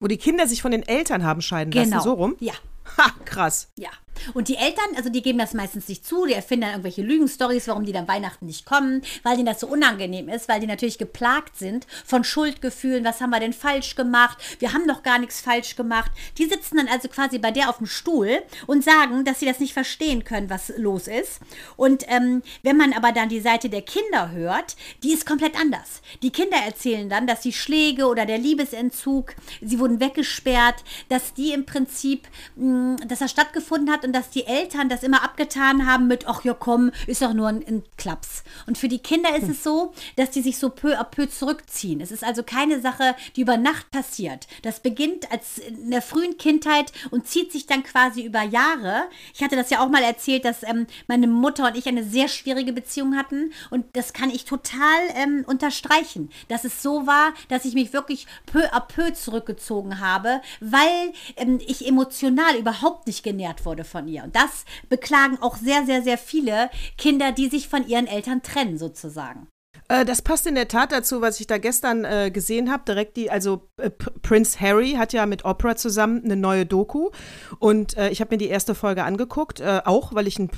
[0.00, 2.36] Wo die Kinder sich von den Eltern haben scheiden lassen, so rum.
[2.38, 2.54] Ja.
[2.96, 3.68] Ha, krass.
[3.76, 3.90] Ja.
[4.34, 7.68] Und die Eltern, also die geben das meistens nicht zu, die erfinden dann irgendwelche Lügenstories,
[7.68, 10.98] warum die dann Weihnachten nicht kommen, weil denen das so unangenehm ist, weil die natürlich
[10.98, 15.40] geplagt sind von Schuldgefühlen, was haben wir denn falsch gemacht, wir haben doch gar nichts
[15.40, 16.10] falsch gemacht.
[16.38, 19.60] Die sitzen dann also quasi bei der auf dem Stuhl und sagen, dass sie das
[19.60, 21.40] nicht verstehen können, was los ist.
[21.76, 26.02] Und ähm, wenn man aber dann die Seite der Kinder hört, die ist komplett anders.
[26.22, 31.52] Die Kinder erzählen dann, dass die Schläge oder der Liebesentzug, sie wurden weggesperrt, dass die
[31.52, 32.26] im Prinzip,
[32.56, 36.42] mh, dass das stattgefunden hat und dass die Eltern das immer abgetan haben mit, ach
[36.42, 38.42] ja komm, ist doch nur ein, ein Klaps.
[38.66, 42.00] Und für die Kinder ist es so, dass die sich so peu à peu zurückziehen.
[42.00, 44.46] Es ist also keine Sache, die über Nacht passiert.
[44.62, 49.02] Das beginnt als in der frühen Kindheit und zieht sich dann quasi über Jahre.
[49.34, 52.28] Ich hatte das ja auch mal erzählt, dass ähm, meine Mutter und ich eine sehr
[52.28, 57.66] schwierige Beziehung hatten und das kann ich total ähm, unterstreichen, dass es so war, dass
[57.66, 63.66] ich mich wirklich peu à peu zurückgezogen habe, weil ähm, ich emotional überhaupt nicht genährt
[63.66, 64.22] wurde von ihr.
[64.22, 68.78] Und das beklagen auch sehr, sehr, sehr viele Kinder, die sich von ihren Eltern trennen,
[68.78, 69.48] sozusagen.
[69.88, 72.84] Äh, das passt in der Tat dazu, was ich da gestern äh, gesehen habe.
[72.86, 77.10] Direkt die, also äh, Prince Harry hat ja mit Oprah zusammen eine neue Doku
[77.58, 80.50] und äh, ich habe mir die erste Folge angeguckt, äh, auch weil ich ein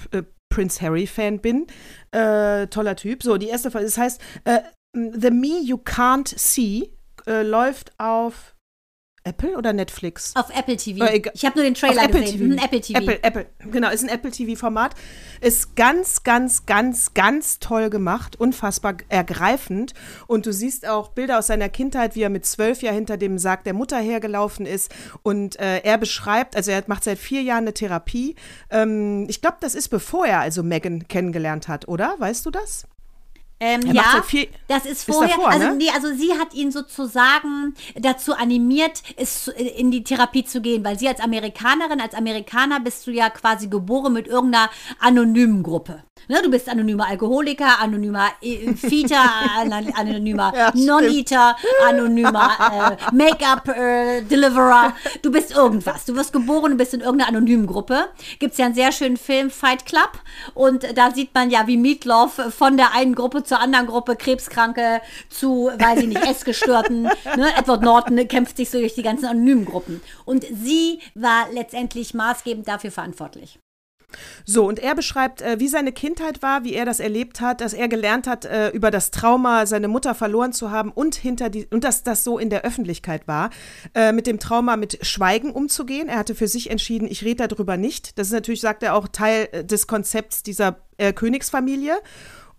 [0.53, 1.69] Prince Harry Fan bin.
[2.13, 3.23] Toller Typ.
[3.23, 4.21] So, die erste Folge, das heißt,
[4.93, 6.91] The Me You Can't See
[7.25, 8.57] läuft auf
[9.31, 10.35] Apple oder Netflix?
[10.35, 11.05] Auf Apple TV.
[11.05, 12.51] Äh, ich habe nur den Trailer Apple gesehen.
[12.51, 12.65] TV.
[12.65, 12.99] Apple TV.
[12.99, 14.95] Apple, Apple, genau, ist ein Apple TV-Format.
[15.41, 19.95] Ist ganz, ganz, ganz, ganz toll gemacht, unfassbar ergreifend.
[20.27, 23.39] Und du siehst auch Bilder aus seiner Kindheit, wie er mit zwölf Jahren hinter dem
[23.39, 24.93] Sarg der Mutter hergelaufen ist.
[25.23, 28.35] Und äh, er beschreibt, also er macht seit vier Jahren eine Therapie.
[28.71, 32.17] Ähm, ich glaube, das ist bevor er also Megan kennengelernt hat, oder?
[32.19, 32.87] Weißt du das?
[33.63, 35.37] Ähm, ja, vier- das ist Ist vorher.
[35.37, 35.75] davor, also, ne?
[35.77, 40.99] nee, also sie hat ihn sozusagen dazu animiert, zu- in die Therapie zu gehen, weil
[40.99, 46.03] sie als Amerikanerin, als Amerikaner bist du ja quasi geboren mit irgendeiner anonymen Gruppe.
[46.29, 49.23] Ne, du bist anonymer Alkoholiker, anonymer äh, Feeder,
[49.59, 50.71] an- anonymer Ja.
[50.75, 54.95] Non-Eater, anonymer äh, Make-up-Deliverer.
[55.23, 56.05] du bist irgendwas.
[56.05, 58.09] Du wirst geboren und bist in irgendeiner anonymen Gruppe.
[58.39, 60.13] Gibt es ja einen sehr schönen Film, Fight Club.
[60.55, 65.03] Und da sieht man ja, wie Meatloaf von der einen Gruppe zur anderen Gruppe, Krebskranke
[65.29, 67.03] zu, weiß ich nicht, Essgestörten.
[67.37, 67.49] ne?
[67.59, 70.01] Edward Norton kämpft sich so durch die ganzen anonymen Gruppen.
[70.25, 73.59] Und sie war letztendlich maßgebend dafür verantwortlich.
[74.45, 77.73] So, und er beschreibt, äh, wie seine Kindheit war, wie er das erlebt hat, dass
[77.73, 81.67] er gelernt hat, äh, über das Trauma, seine Mutter verloren zu haben und hinter die,
[81.67, 83.51] und dass das so in der Öffentlichkeit war,
[83.95, 86.09] äh, mit dem Trauma mit Schweigen umzugehen.
[86.09, 88.19] Er hatte für sich entschieden, ich rede darüber nicht.
[88.19, 91.95] Das ist natürlich, sagt er, auch Teil äh, des Konzepts dieser äh, Königsfamilie.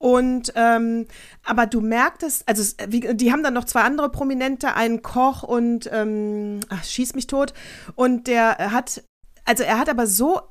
[0.01, 1.05] Und ähm,
[1.45, 5.87] aber du merktest, also wie, die haben dann noch zwei andere Prominente, einen Koch und
[5.93, 7.53] ähm, ach, schieß mich tot.
[7.93, 9.03] Und der hat,
[9.45, 10.41] also er hat aber so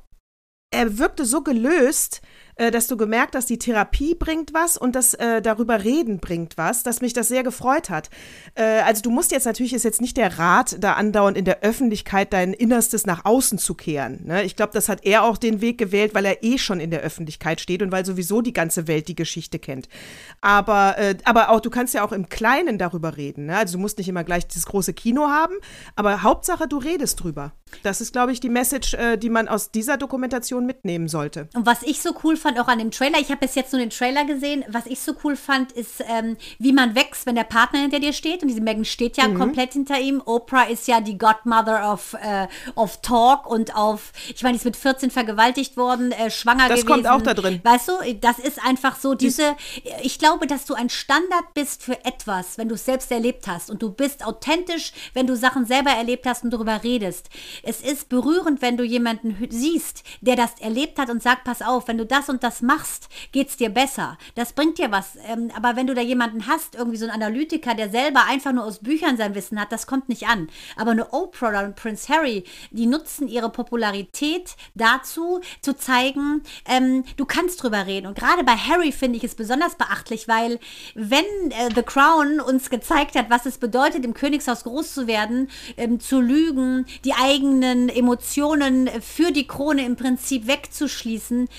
[0.71, 2.21] er wirkte so gelöst,
[2.55, 6.57] äh, dass du gemerkt hast, die Therapie bringt was und das äh, darüber reden bringt
[6.57, 8.09] was, dass mich das sehr gefreut hat.
[8.55, 11.61] Äh, also du musst jetzt natürlich, ist jetzt nicht der Rat, da andauernd in der
[11.61, 14.25] Öffentlichkeit dein Innerstes nach außen zu kehren.
[14.25, 14.43] Ne?
[14.43, 17.01] Ich glaube, das hat er auch den Weg gewählt, weil er eh schon in der
[17.01, 19.87] Öffentlichkeit steht und weil sowieso die ganze Welt die Geschichte kennt.
[20.41, 23.47] Aber, äh, aber auch, du kannst ja auch im Kleinen darüber reden.
[23.47, 23.57] Ne?
[23.57, 25.55] Also du musst nicht immer gleich dieses große Kino haben,
[25.95, 27.53] aber Hauptsache, du redest drüber.
[27.83, 31.47] Das ist, glaube ich, die Message, äh, die man aus dieser Dokumentation mitnehmen sollte.
[31.53, 33.79] Und was ich so cool fand, auch an dem Trailer, ich habe bis jetzt nur
[33.79, 37.43] den Trailer gesehen, was ich so cool fand, ist, ähm, wie man wächst, wenn der
[37.43, 38.41] Partner hinter dir steht.
[38.41, 39.37] Und diese Megan steht ja mhm.
[39.37, 40.21] komplett hinter ihm.
[40.25, 44.65] Oprah ist ja die Godmother of, äh, of Talk und auf, ich meine, die ist
[44.65, 47.03] mit 14 vergewaltigt worden, äh, schwanger das gewesen.
[47.03, 47.59] Das kommt auch da drin.
[47.63, 49.55] Weißt du, das ist einfach so diese,
[50.01, 53.69] ich glaube, dass du ein Standard bist für etwas, wenn du es selbst erlebt hast.
[53.69, 57.29] Und du bist authentisch, wenn du Sachen selber erlebt hast und darüber redest.
[57.63, 61.87] Es ist berührend, wenn du jemanden siehst, der das erlebt hat und sagt, pass auf,
[61.87, 64.17] wenn du das und das machst, geht es dir besser.
[64.35, 65.15] Das bringt dir was.
[65.27, 68.63] Ähm, aber wenn du da jemanden hast, irgendwie so einen Analytiker, der selber einfach nur
[68.63, 70.49] aus Büchern sein Wissen hat, das kommt nicht an.
[70.75, 77.25] Aber eine Oprah und Prince Harry, die nutzen ihre Popularität dazu, zu zeigen, ähm, du
[77.25, 78.07] kannst drüber reden.
[78.07, 80.59] Und gerade bei Harry finde ich es besonders beachtlich, weil
[80.95, 85.49] wenn äh, The Crown uns gezeigt hat, was es bedeutet, im Königshaus groß zu werden,
[85.77, 91.49] ähm, zu lügen, die eigenen Emotionen für die Krone im Prinzip wegzuschließen,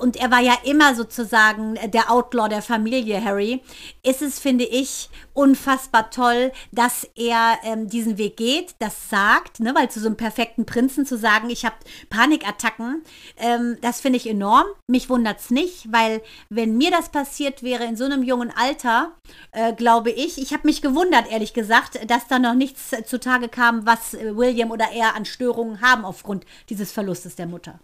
[0.00, 3.62] und er war ja immer sozusagen der Outlaw der Familie Harry,
[4.02, 9.74] ist es, finde ich, unfassbar toll, dass er ähm, diesen Weg geht, das sagt, ne,
[9.74, 11.76] weil zu so einem perfekten Prinzen zu sagen, ich habe
[12.08, 13.02] Panikattacken,
[13.36, 14.66] ähm, das finde ich enorm.
[14.86, 19.12] Mich wundert es nicht, weil wenn mir das passiert wäre in so einem jungen Alter,
[19.52, 23.86] äh, glaube ich, ich habe mich gewundert, ehrlich gesagt, dass da noch nichts zutage kam,
[23.86, 27.78] was William oder er an Störungen haben aufgrund dieses Verlustes der Mutter.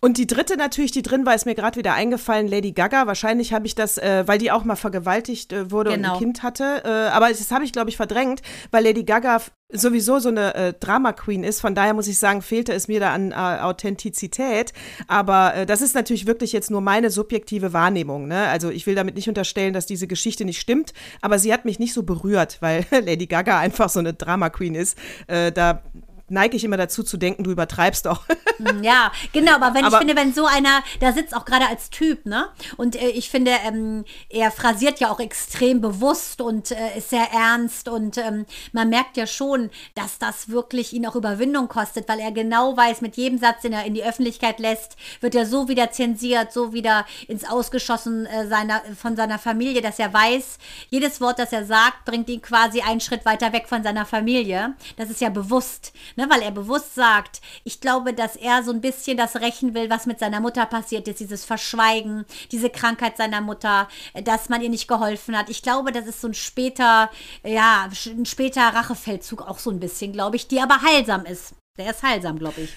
[0.00, 3.06] Und die dritte natürlich, die drin war, ist mir gerade wieder eingefallen, Lady Gaga.
[3.06, 5.98] Wahrscheinlich habe ich das, äh, weil die auch mal vergewaltigt äh, wurde genau.
[5.98, 6.18] und ein genau.
[6.18, 6.82] Kind hatte.
[6.84, 10.72] Äh, aber das habe ich, glaube ich, verdrängt, weil Lady Gaga sowieso so eine äh,
[10.72, 11.60] Drama Queen ist.
[11.60, 14.72] Von daher muss ich sagen, fehlte es mir da an äh, Authentizität.
[15.08, 18.28] Aber äh, das ist natürlich wirklich jetzt nur meine subjektive Wahrnehmung.
[18.28, 18.46] Ne?
[18.48, 21.78] Also ich will damit nicht unterstellen, dass diese Geschichte nicht stimmt, aber sie hat mich
[21.78, 24.96] nicht so berührt, weil Lady Gaga einfach so eine Drama Queen ist.
[25.26, 25.82] Da
[26.28, 28.24] neige ich immer dazu zu denken, du übertreibst doch.
[28.58, 31.68] Hm, ja, genau, aber wenn aber, ich finde, wenn so einer da sitzt, auch gerade
[31.68, 32.48] als Typ, ne?
[32.76, 37.28] Und äh, ich finde, ähm, er phrasiert ja auch extrem bewusst und äh, ist sehr
[37.32, 42.18] ernst und ähm, man merkt ja schon, dass das wirklich ihn auch Überwindung kostet, weil
[42.18, 45.68] er genau weiß, mit jedem Satz, den er in die Öffentlichkeit lässt, wird er so
[45.68, 50.58] wieder zensiert, so wieder ins Ausgeschossen äh, seiner, von seiner Familie, dass er weiß,
[50.90, 54.74] jedes Wort, das er sagt, bringt ihn quasi einen Schritt weiter weg von seiner Familie.
[54.96, 58.80] Das ist ja bewusst ne, weil er bewusst sagt, ich glaube, dass er so ein
[58.80, 63.40] bisschen das rächen will, was mit seiner Mutter passiert ist, dieses Verschweigen, diese Krankheit seiner
[63.40, 63.88] Mutter,
[64.24, 65.48] dass man ihr nicht geholfen hat.
[65.48, 67.08] Ich glaube, das ist so ein später,
[67.44, 71.54] ja, ein später Rachefeldzug auch so ein bisschen, glaube ich, die aber heilsam ist.
[71.78, 72.70] Der ist heilsam, glaube ich.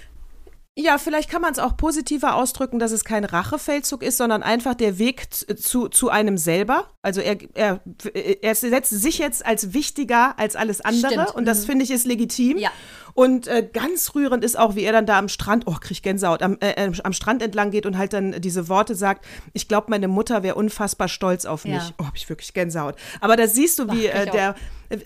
[0.77, 4.73] Ja, vielleicht kann man es auch positiver ausdrücken, dass es kein Rachefeldzug ist, sondern einfach
[4.73, 6.87] der Weg zu, zu einem selber.
[7.01, 7.81] Also er, er,
[8.13, 11.35] er setzt sich jetzt als wichtiger als alles andere Stimmt.
[11.35, 11.65] und das mhm.
[11.65, 12.57] finde ich ist legitim.
[12.57, 12.71] Ja.
[13.13, 16.41] Und äh, ganz rührend ist auch, wie er dann da am Strand, oh, krieg Gänsehaut,
[16.41, 19.87] am, äh, äh am Strand entlang geht und halt dann diese Worte sagt, ich glaube,
[19.89, 21.73] meine Mutter wäre unfassbar stolz auf mich.
[21.73, 21.89] Ja.
[21.97, 22.95] Oh, habe ich wirklich Gänsehaut.
[23.19, 24.53] Aber da siehst du, wie äh, der, äh,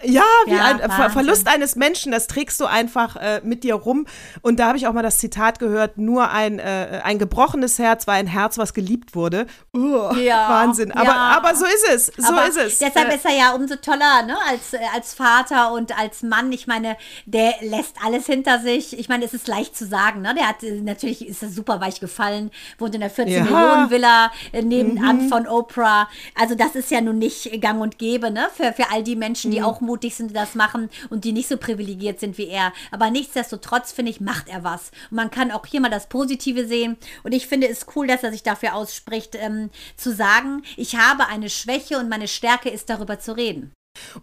[0.04, 1.12] ja, wie ja, ein Wahnsinn.
[1.12, 4.06] Verlust eines Menschen, das trägst du einfach äh, mit dir rum.
[4.42, 8.08] Und da habe ich auch mal das Zitat gehört, nur ein, äh, ein gebrochenes Herz
[8.08, 9.48] war ein Herz, was geliebt wurde.
[9.74, 10.92] Uh, ja, Wahnsinn.
[10.92, 11.38] Aber, ja.
[11.38, 12.12] aber so ist es.
[12.18, 12.80] So aber ist es.
[12.80, 16.52] Deshalb ist er ja umso toller, ne, als, als Vater und als Mann.
[16.52, 18.98] Ich meine, der lässt alles hinter sich.
[18.98, 20.34] Ich meine, es ist leicht zu sagen, ne?
[20.36, 23.44] Der hat natürlich ist er super weich gefallen, wohnt in der 14 ja.
[23.44, 25.30] Millionen Villa äh, nebenan mhm.
[25.30, 26.10] von Oprah.
[26.40, 28.48] Also das ist ja nun nicht gang und gäbe, ne?
[28.56, 29.66] Für, für all die Menschen, die mhm.
[29.66, 32.74] auch mutig sind, die das machen und die nicht so privilegiert sind wie er.
[32.92, 34.92] Aber nichtsdestotrotz finde ich, macht er was.
[35.10, 36.98] Und man kann auch hier mal das Positive sehen.
[37.24, 41.28] Und ich finde es cool, dass er sich dafür ausspricht, ähm, zu sagen, ich habe
[41.28, 43.72] eine Schwäche und meine Stärke ist darüber zu reden.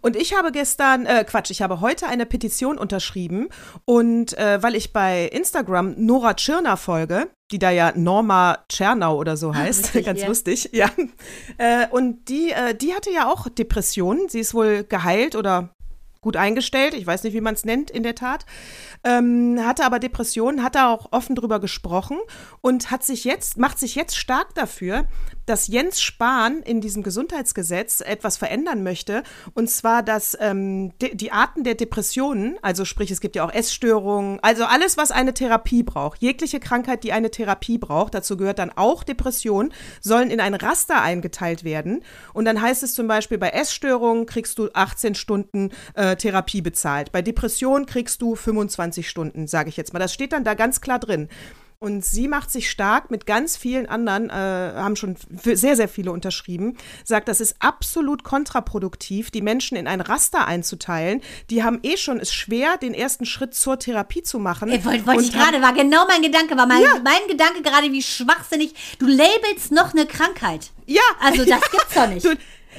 [0.01, 3.49] Und ich habe gestern, äh, Quatsch, ich habe heute eine Petition unterschrieben
[3.85, 9.37] und äh, weil ich bei Instagram Nora Tschirner folge, die da ja Norma Tschernau oder
[9.37, 10.27] so ah, heißt, richtig, ganz ja.
[10.27, 10.89] lustig, ja.
[11.57, 14.27] Äh, und die, äh, die hatte ja auch Depressionen.
[14.27, 15.69] Sie ist wohl geheilt oder
[16.23, 18.45] gut eingestellt, ich weiß nicht, wie man es nennt in der Tat,
[19.03, 22.17] ähm, hatte aber Depressionen, hat da auch offen drüber gesprochen
[22.61, 25.05] und hat sich jetzt, macht sich jetzt stark dafür,
[25.45, 29.23] dass Jens Spahn in diesem Gesundheitsgesetz etwas verändern möchte.
[29.53, 34.39] Und zwar, dass ähm, die Arten der Depressionen, also sprich, es gibt ja auch Essstörungen,
[34.41, 38.71] also alles, was eine Therapie braucht, jegliche Krankheit, die eine Therapie braucht, dazu gehört dann
[38.71, 42.03] auch Depression, sollen in ein Raster eingeteilt werden.
[42.33, 47.11] Und dann heißt es zum Beispiel, bei Essstörungen kriegst du 18 Stunden äh, Therapie bezahlt.
[47.11, 49.99] Bei Depression kriegst du 25 Stunden, sage ich jetzt mal.
[49.99, 51.29] Das steht dann da ganz klar drin.
[51.83, 56.13] Und sie macht sich stark mit ganz vielen anderen, äh, haben schon sehr, sehr viele
[56.13, 61.19] unterschrieben, sagt, das ist absolut kontraproduktiv, die Menschen in ein Raster einzuteilen.
[61.49, 64.69] Die haben eh schon es schwer, den ersten Schritt zur Therapie zu machen.
[64.69, 67.01] Äh, wollte wollt ich gerade, war genau mein Gedanke, war mein, ja.
[67.03, 68.73] mein Gedanke gerade, wie schwachsinnig.
[68.99, 70.71] Du labelst noch eine Krankheit.
[70.85, 71.01] Ja.
[71.19, 72.25] Also das gibt's doch nicht.
[72.25, 72.29] Du,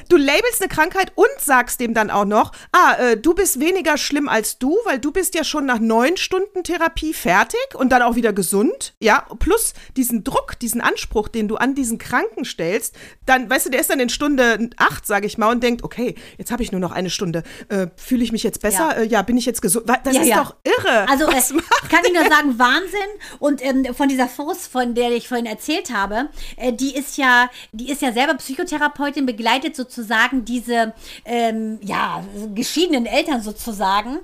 [0.09, 3.97] Du labelst eine Krankheit und sagst dem dann auch noch, ah, äh, du bist weniger
[3.97, 8.03] schlimm als du, weil du bist ja schon nach neun Stunden Therapie fertig und dann
[8.03, 8.95] auch wieder gesund.
[9.01, 12.95] Ja, plus diesen Druck, diesen Anspruch, den du an diesen Kranken stellst,
[13.27, 16.15] dann, weißt du, der ist dann in Stunde acht, sage ich mal, und denkt, okay,
[16.39, 17.43] jetzt habe ich nur noch eine Stunde.
[17.69, 18.91] Äh, Fühle ich mich jetzt besser?
[18.91, 19.03] Ja.
[19.03, 19.89] Äh, ja, bin ich jetzt gesund?
[19.89, 20.43] Das ja, ist ja.
[20.43, 21.09] doch irre.
[21.09, 21.55] Also, Was äh,
[21.89, 23.01] kann ich nur sagen, Wahnsinn.
[23.39, 27.51] Und ähm, von dieser Force, von der ich vorhin erzählt habe, äh, die ist ja,
[27.73, 30.93] die ist ja selber Psychotherapeutin, begleitet so sozusagen diese
[31.25, 34.19] ähm, ja, geschiedenen Eltern sozusagen,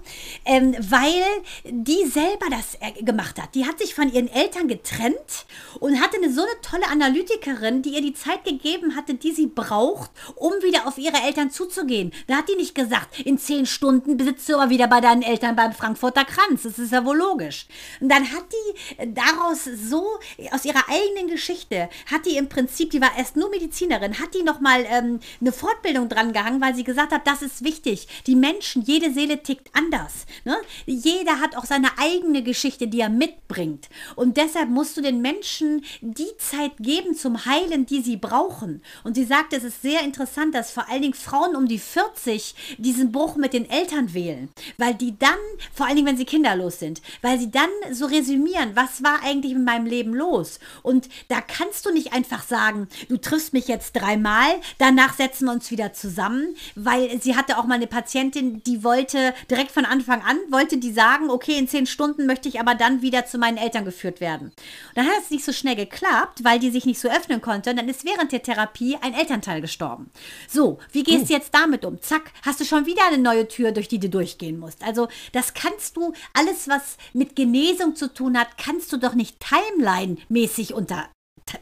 [0.44, 1.22] ähm, weil
[1.64, 3.54] die selber das äh, gemacht hat.
[3.54, 5.46] Die hat sich von ihren Eltern getrennt
[5.78, 9.46] und hatte eine, so eine tolle Analytikerin, die ihr die Zeit gegeben hatte, die sie
[9.46, 12.12] braucht, um wieder auf ihre Eltern zuzugehen.
[12.26, 15.56] Da hat die nicht gesagt, in zehn Stunden besitzt du aber wieder bei deinen Eltern
[15.56, 16.62] beim Frankfurter Kranz.
[16.62, 17.66] Das ist ja wohl logisch.
[18.00, 20.06] Und dann hat die daraus so,
[20.50, 24.42] aus ihrer eigenen Geschichte, hat die im Prinzip, die war erst nur Medizinerin, hat die
[24.42, 28.08] nochmal ähm, eine Fortbildung dran gehangen, weil sie gesagt hat, das ist wichtig.
[28.26, 30.24] Die Menschen, jede Seele tickt anders.
[30.44, 30.56] Ne?
[30.86, 33.88] Jeder hat auch seine eigene Geschichte, die er mitbringt.
[34.16, 38.82] Und deshalb musst du den Menschen die Zeit geben zum Heilen, die sie brauchen.
[39.04, 42.54] Und sie sagt, es ist sehr interessant, dass vor allen Dingen Frauen um die 40
[42.78, 44.48] diesen Bruch mit den Eltern wählen.
[44.78, 45.38] Weil die dann,
[45.74, 49.52] vor allen Dingen, wenn sie kinderlos sind, weil sie dann so resümieren, was war eigentlich
[49.52, 50.58] in meinem Leben los?
[50.82, 55.70] Und da kannst du nicht einfach sagen, du triffst mich jetzt dreimal, danach setzen uns
[55.70, 60.38] wieder zusammen, weil sie hatte auch mal eine Patientin, die wollte direkt von Anfang an,
[60.50, 63.84] wollte die sagen, okay, in zehn Stunden möchte ich aber dann wieder zu meinen Eltern
[63.84, 64.48] geführt werden.
[64.48, 67.70] Und dann hat es nicht so schnell geklappt, weil die sich nicht so öffnen konnte.
[67.70, 70.10] Und dann ist während der Therapie ein Elternteil gestorben.
[70.48, 71.36] So, wie gehst du oh.
[71.36, 72.00] jetzt damit um?
[72.00, 74.82] Zack, hast du schon wieder eine neue Tür, durch die du durchgehen musst.
[74.82, 79.38] Also das kannst du, alles was mit Genesung zu tun hat, kannst du doch nicht
[79.40, 81.08] Timeline-mäßig unter,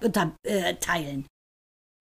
[0.00, 1.24] unterteilen.
[1.24, 1.37] Äh,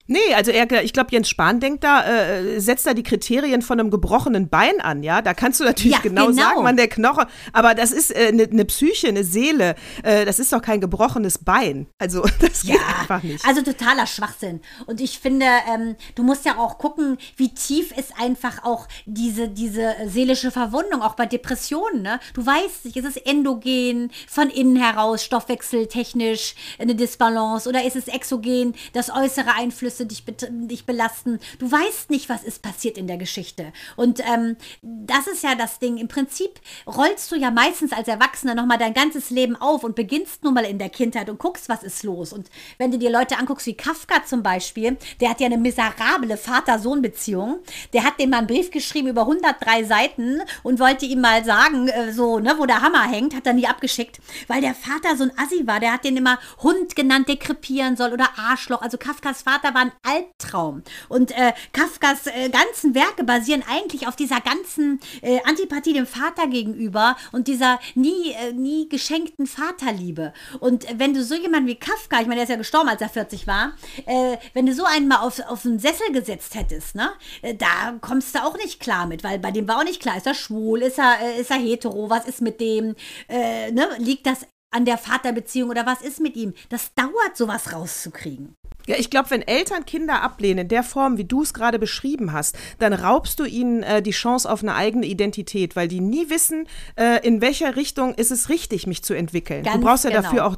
[0.08, 3.80] Nee, also er, ich glaube, Jens Spahn denkt da, äh, setzt da die Kriterien von
[3.80, 5.22] einem gebrochenen Bein an, ja.
[5.22, 8.44] Da kannst du natürlich ja, genau, genau, sagen, wann der Knochen, aber das ist eine
[8.44, 11.88] äh, ne Psyche, eine Seele, äh, das ist doch kein gebrochenes Bein.
[11.98, 13.46] Also das geht ja, einfach nicht.
[13.46, 14.62] Also totaler Schwachsinn.
[14.86, 19.50] Und ich finde, ähm, du musst ja auch gucken, wie tief ist einfach auch diese,
[19.50, 22.20] diese seelische Verwundung, auch bei Depressionen, ne?
[22.34, 28.08] Du weißt nicht, ist es endogen, von innen heraus, stoffwechseltechnisch eine Disbalance oder ist es
[28.08, 31.40] exogen, das äußere Einflüsse Einflüsse dich, dich belasten.
[31.60, 33.72] Du weißt nicht, was ist passiert in der Geschichte.
[33.96, 35.98] Und ähm, das ist ja das Ding.
[35.98, 40.44] Im Prinzip rollst du ja meistens als Erwachsener nochmal dein ganzes Leben auf und beginnst
[40.44, 42.34] nun mal in der Kindheit und guckst, was ist los.
[42.34, 46.38] Und wenn du dir Leute anguckst, wie Kafka zum Beispiel, der hat ja eine miserable
[46.38, 47.60] Vater-Sohn-Beziehung.
[47.94, 51.88] Der hat dem mal einen Brief geschrieben über 103 Seiten und wollte ihm mal sagen,
[51.88, 55.24] äh, so, ne, wo der Hammer hängt, hat er nie abgeschickt, weil der Vater so
[55.24, 55.80] ein Assi war.
[55.80, 58.82] Der hat den immer Hund genannt, der krepieren soll oder Arschloch.
[58.82, 60.84] Also Kafkas Vater war ein Albtraum.
[61.10, 66.48] Und äh, Kafkas äh, ganzen Werke basieren eigentlich auf dieser ganzen äh, Antipathie dem Vater
[66.48, 70.34] gegenüber und dieser nie, äh, nie geschenkten Vaterliebe.
[70.60, 73.10] Und wenn du so jemanden wie Kafka, ich meine, der ist ja gestorben, als er
[73.10, 73.74] 40 war,
[74.06, 77.98] äh, wenn du so einen mal auf, auf einen Sessel gesetzt hättest, ne, äh, da
[78.02, 80.34] kommst du auch nicht klar mit, weil bei dem war auch nicht klar, ist er
[80.34, 82.96] schwul, ist er, ist er hetero, was ist mit dem,
[83.30, 86.54] ne, liegt das an der Vaterbeziehung oder was ist mit ihm?
[86.70, 88.56] Das dauert, sowas rauszukriegen.
[88.88, 92.32] Ja, ich glaube, wenn Eltern Kinder ablehnen in der Form, wie du es gerade beschrieben
[92.32, 96.30] hast, dann raubst du ihnen äh, die Chance auf eine eigene Identität, weil die nie
[96.30, 99.64] wissen, äh, in welcher Richtung ist es richtig, mich zu entwickeln.
[99.64, 100.22] Ganz du brauchst ja genau.
[100.24, 100.56] dafür auch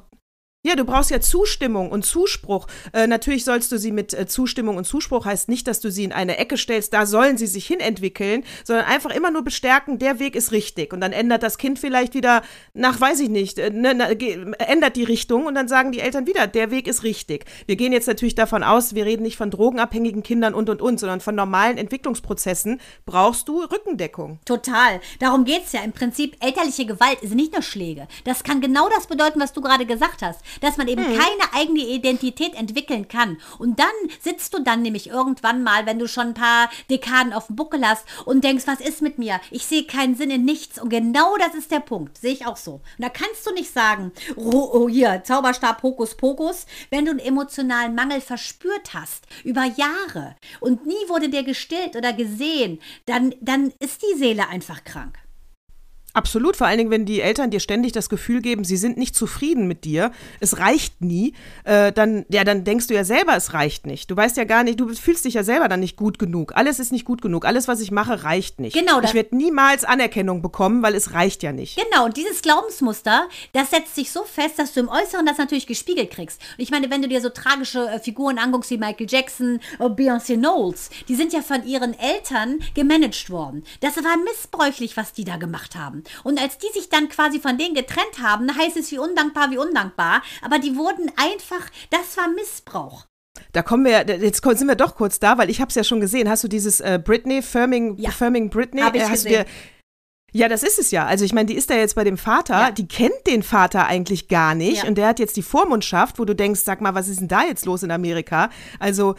[0.62, 2.68] ja, du brauchst ja Zustimmung und Zuspruch.
[2.92, 6.04] Äh, natürlich sollst du sie mit äh, Zustimmung und Zuspruch heißt nicht, dass du sie
[6.04, 10.20] in eine Ecke stellst, da sollen sie sich hinentwickeln, sondern einfach immer nur bestärken, der
[10.20, 10.92] Weg ist richtig.
[10.92, 12.42] Und dann ändert das Kind vielleicht wieder
[12.74, 14.18] nach, weiß ich nicht, äh, ne, ne,
[14.60, 17.46] ändert die Richtung und dann sagen die Eltern wieder, der Weg ist richtig.
[17.66, 21.00] Wir gehen jetzt natürlich davon aus, wir reden nicht von drogenabhängigen Kindern und und und,
[21.00, 22.82] sondern von normalen Entwicklungsprozessen.
[23.06, 24.40] Brauchst du Rückendeckung.
[24.44, 25.00] Total.
[25.20, 25.84] Darum geht es ja.
[25.84, 28.10] Im Prinzip, elterliche Gewalt ist nicht nur Schläge.
[28.26, 31.82] Das kann genau das bedeuten, was du gerade gesagt hast dass man eben keine eigene
[31.82, 33.38] Identität entwickeln kann.
[33.58, 33.88] Und dann
[34.22, 37.88] sitzt du dann nämlich irgendwann mal, wenn du schon ein paar Dekaden auf dem Buckel
[37.88, 39.40] hast und denkst, was ist mit mir?
[39.52, 40.82] Ich sehe keinen Sinn in nichts.
[40.82, 42.18] Und genau das ist der Punkt.
[42.18, 42.74] Sehe ich auch so.
[42.74, 47.20] Und da kannst du nicht sagen, oh, oh hier, Zauberstab, Hokus Pokus, wenn du einen
[47.20, 53.72] emotionalen Mangel verspürt hast, über Jahre und nie wurde der gestillt oder gesehen, dann, dann
[53.80, 55.18] ist die Seele einfach krank.
[56.20, 59.16] Absolut, vor allen Dingen, wenn die Eltern dir ständig das Gefühl geben, sie sind nicht
[59.16, 60.12] zufrieden mit dir,
[60.42, 64.12] es reicht nie, äh, dann, ja, dann denkst du ja selber, es reicht nicht.
[64.12, 66.58] Du weißt ja gar nicht, du fühlst dich ja selber dann nicht gut genug.
[66.58, 67.46] Alles ist nicht gut genug.
[67.46, 68.74] Alles, was ich mache, reicht nicht.
[68.74, 71.78] Genau, Ich werde niemals Anerkennung bekommen, weil es reicht ja nicht.
[71.78, 75.68] Genau, und dieses Glaubensmuster, das setzt sich so fest, dass du im Äußeren das natürlich
[75.68, 76.42] gespiegelt kriegst.
[76.58, 79.96] Und ich meine, wenn du dir so tragische äh, Figuren anguckst wie Michael Jackson oder
[79.96, 83.64] Beyoncé Knowles, die sind ja von ihren Eltern gemanagt worden.
[83.80, 86.04] Das war missbräuchlich, was die da gemacht haben.
[86.24, 89.58] Und als die sich dann quasi von denen getrennt haben, heißt es wie undankbar, wie
[89.58, 90.22] undankbar.
[90.44, 93.06] Aber die wurden einfach, das war Missbrauch.
[93.54, 96.02] Da kommen wir, jetzt sind wir doch kurz da, weil ich habe es ja schon
[96.02, 96.30] gesehen.
[96.30, 98.12] Hast du dieses äh, Britney, Firming, Ja.
[98.12, 98.82] Firming Britney?
[98.82, 99.46] Hab ich äh, hast gesehen.
[100.32, 101.06] ja, das ist es ja.
[101.06, 102.72] Also ich meine, die ist da jetzt bei dem Vater, Ja.
[102.72, 104.90] die kennt den Vater eigentlich gar nicht Ja.
[104.90, 107.44] und der hat jetzt die Vormundschaft, wo du denkst, sag mal, was ist denn da
[107.44, 108.50] jetzt los in Amerika?
[108.80, 109.16] Also,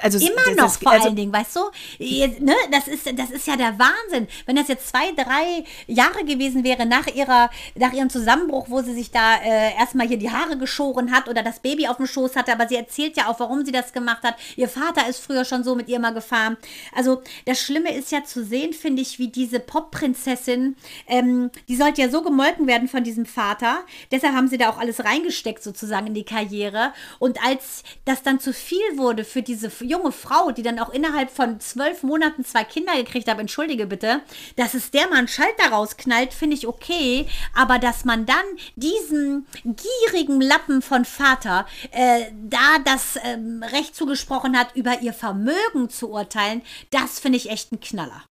[0.00, 1.60] also Immer das, noch das, vor also, allen Dingen, weißt du?
[1.98, 4.28] Jetzt, ne, das, ist, das ist ja der Wahnsinn.
[4.46, 8.94] Wenn das jetzt zwei, drei Jahre gewesen wäre nach, ihrer, nach ihrem Zusammenbruch, wo sie
[8.94, 12.36] sich da äh, erstmal hier die Haare geschoren hat oder das Baby auf dem Schoß
[12.36, 14.36] hatte, aber sie erzählt ja auch, warum sie das gemacht hat.
[14.56, 16.56] Ihr Vater ist früher schon so mit ihr mal gefahren.
[16.94, 20.76] Also das Schlimme ist ja zu sehen, finde ich, wie diese Pop-Prinzessin,
[21.06, 23.80] ähm, die sollte ja so gemolken werden von diesem Vater.
[24.10, 26.92] Deshalb haben sie da auch alles reingesteckt sozusagen in die Karriere.
[27.18, 31.30] Und als das dann zu viel wurde für diese junge Frau, die dann auch innerhalb
[31.30, 34.20] von zwölf Monaten zwei Kinder gekriegt hat, entschuldige bitte,
[34.56, 37.26] dass es der mal einen Schalter rausknallt, finde ich okay.
[37.54, 38.44] Aber dass man dann
[38.76, 45.90] diesen gierigen Lappen von Vater äh, da das ähm, Recht zugesprochen hat, über ihr Vermögen
[45.90, 48.24] zu urteilen, das finde ich echt ein Knaller.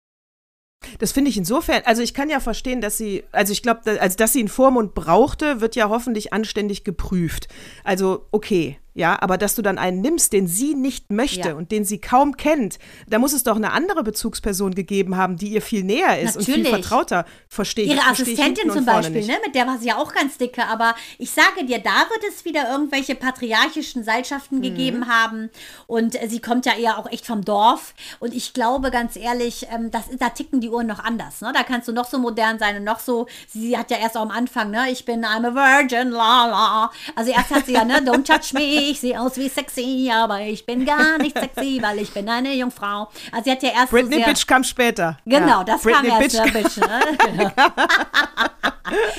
[0.98, 4.16] Das finde ich insofern, also ich kann ja verstehen, dass sie, also ich glaube, also
[4.16, 7.48] dass sie einen Vormund brauchte, wird ja hoffentlich anständig geprüft.
[7.84, 11.54] Also okay, ja, aber dass du dann einen nimmst, den sie nicht möchte Ja.
[11.54, 12.78] und den sie kaum kennt,
[13.08, 16.44] da muss es doch eine andere Bezugsperson gegeben haben, die ihr viel näher ist und
[16.44, 16.86] viel Natürlich.
[16.86, 17.24] vertrauter.
[17.48, 17.86] Verstehe.
[17.86, 19.36] Ihre versteh Assistentin zum Beispiel, ne?
[19.44, 22.44] mit der war sie ja auch ganz dicke, aber ich sage dir, da wird es
[22.44, 24.62] wieder irgendwelche patriarchischen Seilschaften Mhm.
[24.62, 25.50] gegeben haben
[25.86, 29.66] und äh, sie kommt ja eher auch echt vom Dorf und ich glaube ganz ehrlich,
[29.72, 31.52] ähm, das, da ticken die Uhren noch anders, ne?
[31.54, 34.22] da kannst du noch so modern sein und noch so, sie hat ja erst auch
[34.22, 37.84] am Anfang, ne, ich bin I'm a virgin, la la, also erst hat sie ja,
[37.84, 41.78] ne, don't touch me, ich sehe aus wie sexy, aber ich bin gar nicht sexy,
[41.82, 44.64] weil ich bin eine Jungfrau, also sie hat ja erst Britney so sehr, Bitch kam
[44.64, 45.18] später.
[45.26, 45.64] Genau, ja.
[45.64, 47.00] das Britney kam erst, Bitch Bitch, ne?
[47.20, 47.50] Genau.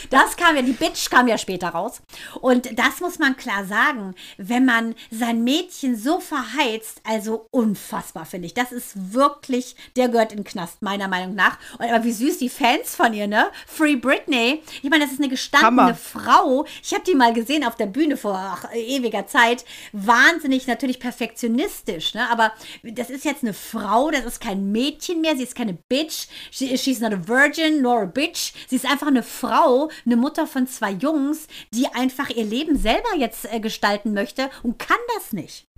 [0.10, 2.02] Das kam ja, die Bitch kam ja später raus.
[2.42, 8.48] Und das muss man klar sagen, wenn man sein Mädchen so verheizt, also unfassbar, finde
[8.48, 8.54] ich.
[8.54, 11.58] Das ist wirklich, der gehört in den Knast, meiner Meinung nach.
[11.78, 13.52] Und aber wie süß die Fans von ihr, ne?
[13.68, 14.62] Free Britney.
[14.82, 15.96] Ich meine, das ist eine gestandene Hammer.
[15.96, 16.66] Frau.
[16.84, 19.66] Ich habe die mal gesehen auf der Bühne vor ach, ewiger Zeit.
[19.92, 22.30] Wahnsinnig natürlich perfektionistisch, ne?
[22.30, 22.54] Aber
[22.84, 26.28] das ist jetzt eine Frau, das ist kein Mädchen mehr, sie ist keine Bitch.
[26.52, 28.54] She, she's not a virgin nor a bitch.
[28.68, 29.61] Sie ist einfach eine Frau,
[30.06, 34.80] eine Mutter von zwei Jungs, die einfach ihr Leben selber jetzt äh, gestalten möchte und
[34.80, 35.71] kann das nicht.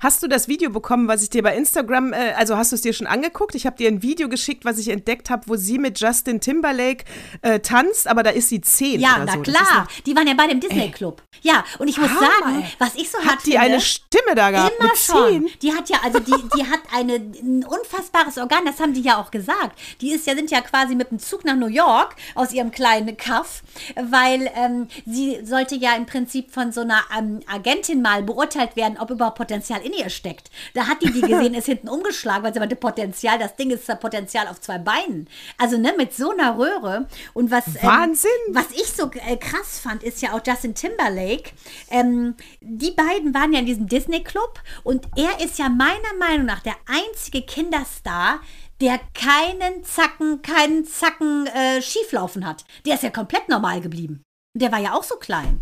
[0.00, 2.82] Hast du das Video bekommen, was ich dir bei Instagram, äh, also hast du es
[2.82, 3.54] dir schon angeguckt?
[3.54, 7.04] Ich habe dir ein Video geschickt, was ich entdeckt habe, wo sie mit Justin Timberlake
[7.42, 9.40] äh, tanzt, aber da ist sie zehn Ja, na so.
[9.40, 9.88] Klar.
[10.06, 11.22] Die waren ja bei dem Disney Club.
[11.42, 12.68] Ja, und ich muss Hammer, sagen, ey.
[12.78, 15.28] was ich so Hat hart die finde, eine Stimme da gehabt Immer mit schon.
[15.28, 15.48] zehn?
[15.62, 19.20] Die hat ja, also die, die hat eine, ein unfassbares Organ, das haben die ja
[19.20, 19.78] auch gesagt.
[20.00, 23.16] Die ist ja, sind ja quasi mit dem Zug nach New York aus ihrem kleinen
[23.16, 23.62] Kaff,
[23.96, 28.98] weil ähm, sie sollte ja im Prinzip von so einer ähm, Agentin mal beurteilt werden,
[28.98, 30.50] ob überhaupt Potenzial in ihr steckt.
[30.74, 33.88] Da hat die die gesehen, ist hinten umgeschlagen, weil sie meinte, Potenzial, das Ding ist
[33.88, 35.28] ja Potenzial auf zwei Beinen.
[35.58, 37.06] Also ne, mit so einer Röhre.
[37.34, 38.30] Und was, ähm, Wahnsinn.
[38.50, 41.50] was ich so äh, krass fand, ist ja auch Justin Timberlake.
[41.90, 46.46] Ähm, die beiden waren ja in diesem Disney Club und er ist ja meiner Meinung
[46.46, 48.40] nach der einzige Kinderstar,
[48.80, 52.64] der keinen Zacken, keinen Zacken äh, schieflaufen hat.
[52.86, 54.22] Der ist ja komplett normal geblieben.
[54.54, 55.60] Und der war ja auch so klein.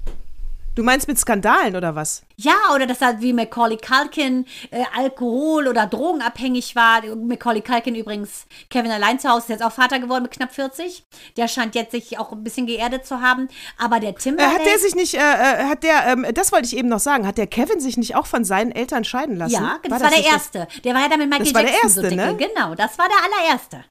[0.77, 2.22] Du meinst mit Skandalen oder was?
[2.37, 7.01] Ja, oder dass er wie Macaulay Culkin äh, Alkohol- oder drogenabhängig war.
[7.16, 11.03] Macaulay Culkin übrigens, Kevin allein zu Hause, ist jetzt auch Vater geworden mit knapp 40.
[11.39, 13.49] Der scheint jetzt sich auch ein bisschen geerdet zu haben.
[13.79, 14.55] Aber der Äh, Timberlake...
[14.55, 17.27] hat der sich nicht, äh, äh, hat der, ähm, das wollte ich eben noch sagen,
[17.27, 19.55] hat der Kevin sich nicht auch von seinen Eltern scheiden lassen?
[19.55, 20.68] Ja, das war, der nicht das- erste.
[20.85, 22.27] Der war ja dann mit Michael Das war der Jackson so erste, dicke.
[22.27, 22.37] ne?
[22.37, 23.85] Genau, das war der allererste.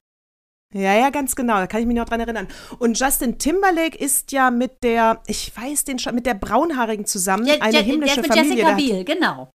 [0.74, 1.54] Ja, ja, ganz genau.
[1.54, 2.48] Da kann ich mich noch dran erinnern.
[2.78, 7.46] Und Justin Timberlake ist ja mit der, ich weiß den schon, mit der Braunhaarigen zusammen,
[7.46, 8.64] Ja, eine ja, himmlische der ist mit Familie.
[8.64, 9.50] Jessica Biel, genau.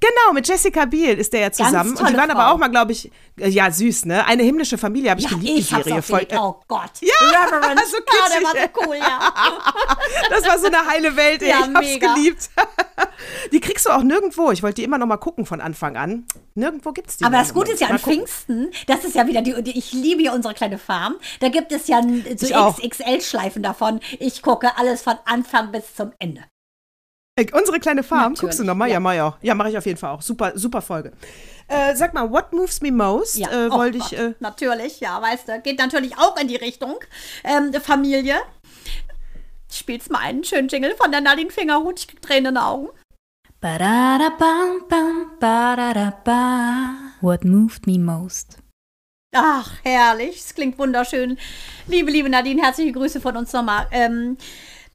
[0.00, 1.96] Genau, mit Jessica Biel ist der ja zusammen.
[1.96, 2.52] Und die waren aber Frau.
[2.52, 4.24] auch mal, glaube ich, äh, ja, süß, ne?
[4.26, 6.02] Eine himmlische Familie, habe ich Ja, geliebt, ich die Serie.
[6.02, 6.90] Voll, äh, Oh Gott.
[7.00, 7.80] Ja, Reverend.
[7.86, 9.32] so ja, der war so cool, ja.
[10.30, 11.48] das war so eine heile Welt, ey.
[11.48, 12.14] Ja, ich hab's mega.
[12.14, 12.50] geliebt.
[13.52, 14.50] die kriegst du auch nirgendwo.
[14.52, 16.26] Ich wollte die immer noch mal gucken von Anfang an.
[16.54, 17.24] Nirgendwo gibt's die.
[17.24, 17.98] Aber das Gute ist ja an.
[17.98, 21.16] Pfingsten, das ist ja wieder die, die ich liebe ja unsere kleine Farm.
[21.40, 22.00] Da gibt es ja
[22.36, 22.74] so.
[22.80, 24.00] XXL-Schleifen davon.
[24.18, 26.44] Ich gucke alles von Anfang bis zum Ende.
[27.38, 28.86] Äh, Unsere kleine Farm, Natürlich, guckst du noch mal?
[28.86, 29.00] Ja, ja.
[29.00, 29.36] mach ich auch.
[29.42, 30.22] Ja, mache ich auf jeden Fall auch.
[30.22, 31.12] Super, super Folge.
[31.68, 33.36] Äh, sag mal, what moves me most?
[33.36, 34.18] Ja, äh, oh wollte Gott, ich.
[34.18, 36.96] Äh, natürlich, ja, weißt du, geht natürlich auch in die Richtung
[37.44, 38.36] ähm, Familie.
[39.70, 42.88] Spielst mal einen schönen Jingle von der Nadine Fingerhut, ich krieg Tränen in den Augen.
[47.20, 48.58] What moved me most?
[49.34, 51.38] Ach, herrlich, es klingt wunderschön.
[51.86, 53.86] Liebe, liebe Nadine, herzliche Grüße von uns nochmal.
[53.90, 54.38] Ähm,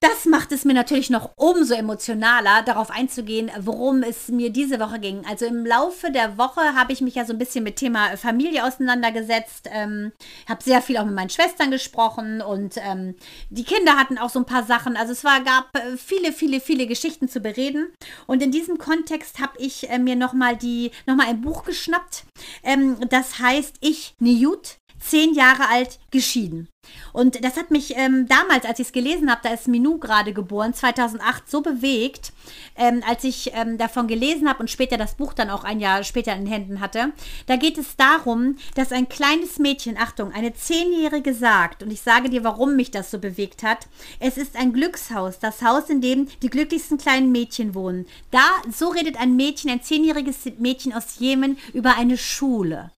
[0.04, 5.00] das macht es mir natürlich noch umso emotionaler, darauf einzugehen, worum es mir diese Woche
[5.00, 5.26] ging.
[5.26, 8.66] Also im Laufe der Woche habe ich mich ja so ein bisschen mit Thema Familie
[8.66, 10.12] auseinandergesetzt, ähm,
[10.46, 13.16] habe sehr viel auch mit meinen Schwestern gesprochen und ähm,
[13.50, 14.98] die Kinder hatten auch so ein paar Sachen.
[14.98, 17.94] Also es war, gab äh, viele, viele, viele Geschichten zu bereden.
[18.28, 20.58] Und in diesem Kontext habe ich äh, mir nochmal
[21.06, 22.26] noch mal ein Buch geschnappt.
[22.64, 26.68] Ähm, das heißt Ich, Niyut, zehn Jahre alt, geschieden.
[27.14, 30.34] Und das hat mich ähm, damals, als ich es gelesen habe, da ist Minou gerade
[30.34, 32.34] geboren, 2008, so bewegt,
[32.76, 36.04] ähm, als ich ähm, davon gelesen habe und später das Buch dann auch ein Jahr
[36.04, 37.14] später in den Händen hatte.
[37.46, 42.30] Da geht es darum, dass ein kleines Mädchen, Achtung, eine Zehnjährige sagt, und ich sage
[42.30, 43.88] dir, warum mich das so bewegt hat,
[44.20, 48.06] es ist ein Glückshaus, das Haus, in dem die glücklichsten kleinen Mädchen wohnen.
[48.32, 52.92] Da, so redet ein Mädchen, ein zehnjähriges Mädchen aus Jemen über eine Schule.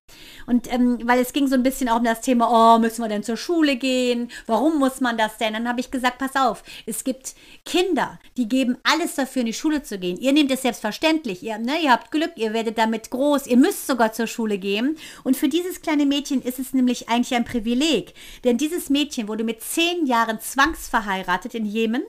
[0.45, 3.09] Und ähm, weil es ging so ein bisschen auch um das Thema, oh, müssen wir
[3.09, 4.31] denn zur Schule gehen?
[4.47, 5.53] Warum muss man das denn?
[5.53, 9.53] Dann habe ich gesagt, pass auf, es gibt Kinder, die geben alles dafür, in die
[9.53, 10.17] Schule zu gehen.
[10.17, 11.43] Ihr nehmt es selbstverständlich.
[11.43, 14.97] Ihr, ne, ihr habt Glück, ihr werdet damit groß, ihr müsst sogar zur Schule gehen.
[15.23, 18.13] Und für dieses kleine Mädchen ist es nämlich eigentlich ein Privileg.
[18.43, 22.03] Denn dieses Mädchen wurde mit zehn Jahren zwangsverheiratet in Jemen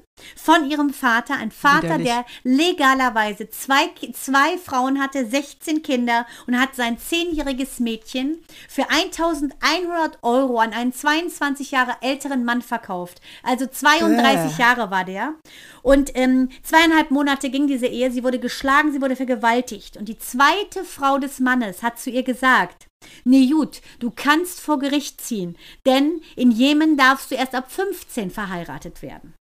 [0.46, 2.06] von ihrem Vater, ein Vater, Widerlich.
[2.06, 10.18] der legalerweise zwei, zwei Frauen hatte, 16 Kinder und hat sein zehnjähriges Mädchen für 1100
[10.22, 13.20] Euro an einen 22 Jahre älteren Mann verkauft.
[13.42, 14.62] Also 32 Äh.
[14.62, 15.34] Jahre war der.
[15.82, 18.10] Und ähm, zweieinhalb Monate ging diese Ehe.
[18.10, 19.96] Sie wurde geschlagen, sie wurde vergewaltigt.
[19.96, 22.86] Und die zweite Frau des Mannes hat zu ihr gesagt,
[23.24, 29.02] Niyut, du kannst vor Gericht ziehen, denn in Jemen darfst du erst ab 15 verheiratet
[29.02, 29.34] werden.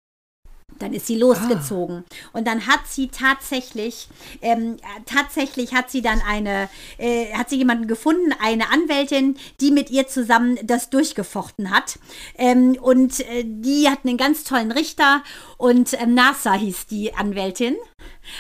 [0.80, 2.04] Dann ist sie losgezogen.
[2.34, 4.08] Und dann hat sie tatsächlich,
[4.42, 9.72] ähm, äh, tatsächlich hat sie dann eine, äh, hat sie jemanden gefunden, eine Anwältin, die
[9.72, 11.98] mit ihr zusammen das durchgefochten hat.
[12.38, 15.24] Ähm, und äh, die hat einen ganz tollen Richter
[15.58, 17.76] und ähm, Nasa hieß die Anwältin.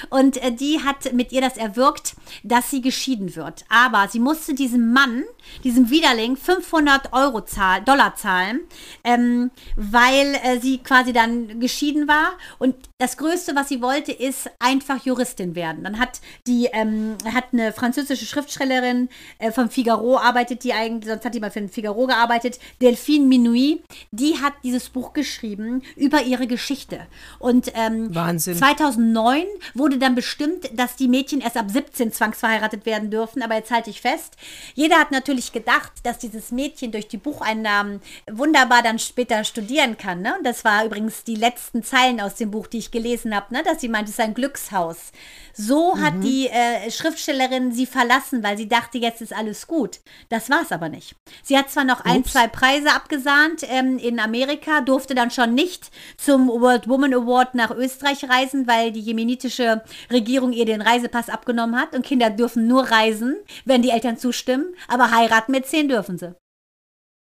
[0.09, 3.65] Und äh, die hat mit ihr das erwirkt, dass sie geschieden wird.
[3.69, 5.23] Aber sie musste diesem Mann,
[5.63, 8.61] diesem Widerling, 500 Euro zahl Dollar zahlen,
[9.03, 12.33] ähm, weil äh, sie quasi dann geschieden war.
[12.59, 15.83] Und das Größte, was sie wollte, ist einfach Juristin werden.
[15.83, 21.25] Dann hat die, ähm, hat eine französische Schriftstellerin äh, vom Figaro arbeitet, die eigentlich, sonst
[21.25, 26.23] hat die mal für den Figaro gearbeitet, Delphine Minuit, die hat dieses Buch geschrieben über
[26.23, 27.01] ihre Geschichte.
[27.37, 28.55] Und ähm, Wahnsinn.
[28.55, 29.43] 2009
[29.73, 33.41] wurde dann bestimmt, dass die Mädchen erst ab 17 zwangsverheiratet werden dürfen.
[33.41, 34.37] Aber jetzt halte ich fest,
[34.73, 37.99] jeder hat natürlich gedacht, dass dieses Mädchen durch die Bucheinnahmen
[38.31, 40.21] wunderbar dann später studieren kann.
[40.21, 40.33] Ne?
[40.37, 43.63] Und das war übrigens die letzten Zeilen aus dem Buch, die ich gelesen habe, ne?
[43.63, 45.11] dass sie meinte, es ist ein Glückshaus.
[45.53, 49.99] So hat die äh, Schriftstellerin sie verlassen, weil sie dachte, jetzt ist alles gut.
[50.29, 51.15] Das war es aber nicht.
[51.43, 52.33] Sie hat zwar noch ein, Ups.
[52.33, 57.71] zwei Preise abgesahnt ähm, in Amerika, durfte dann schon nicht zum World Woman Award nach
[57.71, 62.91] Österreich reisen, weil die jemenitische Regierung ihr den Reisepass abgenommen hat und Kinder dürfen nur
[62.91, 66.36] reisen, wenn die Eltern zustimmen, aber heiraten mit zehn dürfen sie.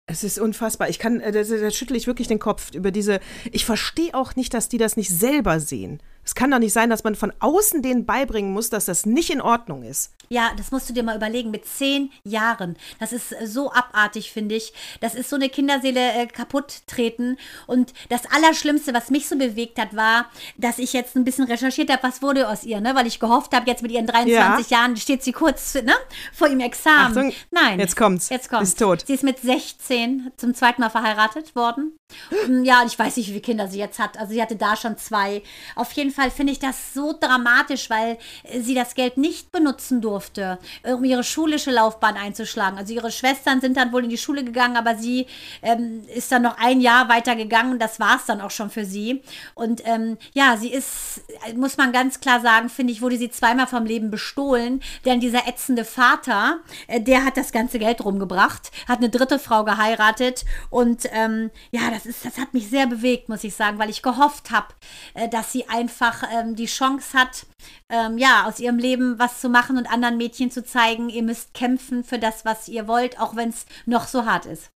[0.07, 0.89] Es ist unfassbar.
[0.89, 3.19] Ich kann, äh, da, da schüttle ich wirklich den Kopf über diese.
[3.51, 6.01] Ich verstehe auch nicht, dass die das nicht selber sehen.
[6.23, 9.29] Es kann doch nicht sein, dass man von außen denen beibringen muss, dass das nicht
[9.29, 10.11] in Ordnung ist.
[10.29, 12.77] Ja, das musst du dir mal überlegen, mit zehn Jahren.
[12.99, 14.71] Das ist so abartig, finde ich.
[15.01, 17.37] Das ist so eine Kinderseele äh, kaputt treten.
[17.67, 21.89] Und das Allerschlimmste, was mich so bewegt hat, war, dass ich jetzt ein bisschen recherchiert
[21.89, 22.95] habe, was wurde aus ihr, ne?
[22.95, 25.93] Weil ich gehofft habe, jetzt mit ihren 23 Jahren steht sie kurz ne?
[26.31, 27.17] vor ihrem Examen.
[27.17, 27.79] Achtung, Nein.
[27.79, 28.29] jetzt kommt's.
[28.29, 28.69] Jetzt kommt's.
[28.69, 29.03] Ist tot.
[29.05, 31.97] Sie ist mit 16 zum zweiten Mal verheiratet worden.
[32.47, 34.17] Mm, Ja, ich weiß nicht, wie viele Kinder sie jetzt hat.
[34.17, 35.41] Also sie hatte da schon zwei.
[35.75, 39.51] Auf jeden Fall Fall finde ich das so dramatisch, weil äh, sie das Geld nicht
[39.51, 42.77] benutzen durfte, um ihre schulische Laufbahn einzuschlagen.
[42.77, 45.27] Also ihre Schwestern sind dann wohl in die Schule gegangen, aber sie
[45.61, 47.79] ähm, ist dann noch ein Jahr weiter gegangen.
[47.79, 49.23] Das war es dann auch schon für sie.
[49.55, 51.23] Und ähm, ja, sie ist,
[51.55, 54.81] muss man ganz klar sagen, finde ich, wurde sie zweimal vom Leben bestohlen.
[55.05, 59.63] Denn dieser ätzende Vater, äh, der hat das ganze Geld rumgebracht, hat eine dritte Frau
[59.63, 60.45] geheiratet.
[60.69, 64.01] Und ähm, ja, das, ist, das hat mich sehr bewegt, muss ich sagen, weil ich
[64.01, 64.67] gehofft habe,
[65.13, 66.00] äh, dass sie einfach
[66.33, 67.45] ähm, die Chance hat,
[67.89, 71.53] ähm, ja, aus ihrem Leben was zu machen und anderen Mädchen zu zeigen, ihr müsst
[71.53, 74.71] kämpfen für das, was ihr wollt, auch wenn es noch so hart ist.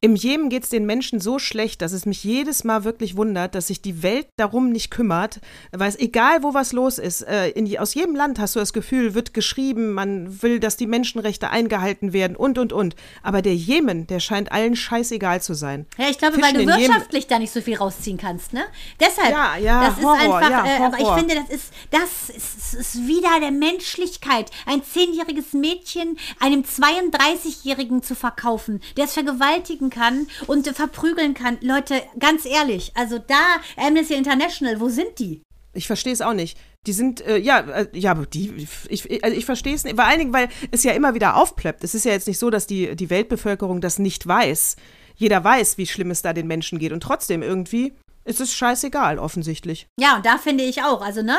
[0.00, 3.54] Im Jemen geht es den Menschen so schlecht, dass es mich jedes Mal wirklich wundert,
[3.54, 5.40] dass sich die Welt darum nicht kümmert.
[5.72, 8.72] Weil es egal, wo was los ist, äh, die, aus jedem Land hast du das
[8.72, 12.96] Gefühl, wird geschrieben, man will, dass die Menschenrechte eingehalten werden und, und, und.
[13.22, 15.86] Aber der Jemen, der scheint allen scheißegal zu sein.
[15.98, 17.28] Ja, ich glaube, Fischen weil du wirtschaftlich Jemen.
[17.30, 18.64] da nicht so viel rausziehen kannst, ne?
[19.00, 22.30] Deshalb, ja, ja, das Horror, ist einfach, ja, äh, aber ich finde, das ist, das
[22.30, 24.50] ist, ist wieder der Menschlichkeit.
[24.66, 29.14] Ein zehnjähriges Mädchen einem 32-Jährigen zu verkaufen, der es
[29.56, 31.58] vergewaltigen kann und verprügeln kann.
[31.60, 35.42] Leute, ganz ehrlich, also da, Amnesty International, wo sind die?
[35.74, 36.58] Ich verstehe es auch nicht.
[36.86, 39.96] Die sind, äh, ja, äh, ja, die, ich, also ich verstehe es nicht.
[39.96, 41.84] Vor allen Dingen, weil es ja immer wieder aufplöppt.
[41.84, 44.76] Es ist ja jetzt nicht so, dass die, die Weltbevölkerung das nicht weiß.
[45.16, 46.92] Jeder weiß, wie schlimm es da den Menschen geht.
[46.92, 47.92] Und trotzdem irgendwie
[48.26, 49.86] ist es scheißegal, offensichtlich.
[49.98, 51.36] Ja, und da finde ich auch, also, ne,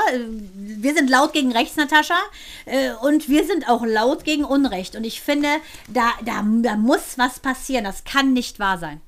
[0.54, 2.18] wir sind laut gegen rechts, Natascha,
[2.66, 4.96] äh, und wir sind auch laut gegen Unrecht.
[4.96, 5.50] Und ich finde,
[5.88, 7.84] da, da, da muss was passieren.
[7.84, 9.02] Das kann nicht wahr sein.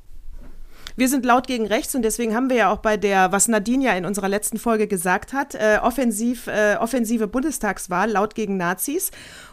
[0.96, 3.86] Wir sind laut gegen rechts und deswegen haben wir ja auch bei der, was Nadine
[3.86, 9.12] ja in unserer letzten Folge gesagt hat, äh, offensiv, äh, offensive Bundestagswahl laut gegen Nazis.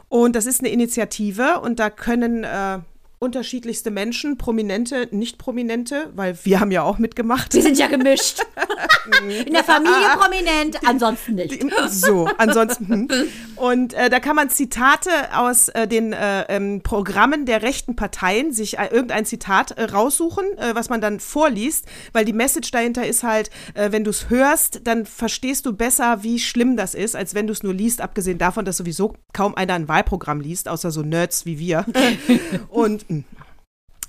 [0.09, 2.81] Und das ist eine Initiative und da können äh,
[3.19, 7.55] unterschiedlichste Menschen, prominente, nicht prominente, weil wir haben ja auch mitgemacht.
[7.55, 8.43] Wir sind ja gemischt.
[9.47, 11.65] In der Familie prominent, ansonsten nicht.
[11.89, 13.09] So, ansonsten.
[13.09, 13.29] Hm.
[13.57, 18.53] Und äh, da kann man Zitate aus äh, den äh, ähm, Programmen der rechten Parteien,
[18.53, 23.07] sich äh, irgendein Zitat äh, raussuchen, äh, was man dann vorliest, weil die Message dahinter
[23.07, 27.35] ist halt, wenn du es hörst, dann verstehst du besser, wie schlimm das ist, als
[27.35, 30.91] wenn du es nur liest, abgesehen davon, dass sowieso kaum einer ein Wahlprogramm liest, außer
[30.91, 31.87] so Nerds wie wir.
[32.69, 33.06] Und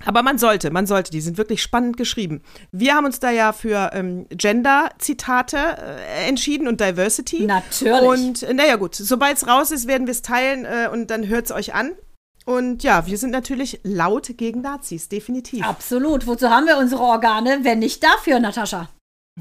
[0.06, 2.42] aber man sollte, man sollte, die sind wirklich spannend geschrieben.
[2.72, 7.46] Wir haben uns da ja für ähm, Gender-Zitate äh, entschieden und Diversity.
[7.46, 8.02] Natürlich.
[8.02, 11.28] Und äh, naja gut, sobald es raus ist, werden wir es teilen äh, und dann
[11.28, 11.94] hört es euch an.
[12.46, 15.66] Und ja, wir sind natürlich laut gegen Nazis, definitiv.
[15.66, 16.28] Absolut.
[16.28, 18.88] Wozu haben wir unsere Organe, wenn nicht dafür, Natascha?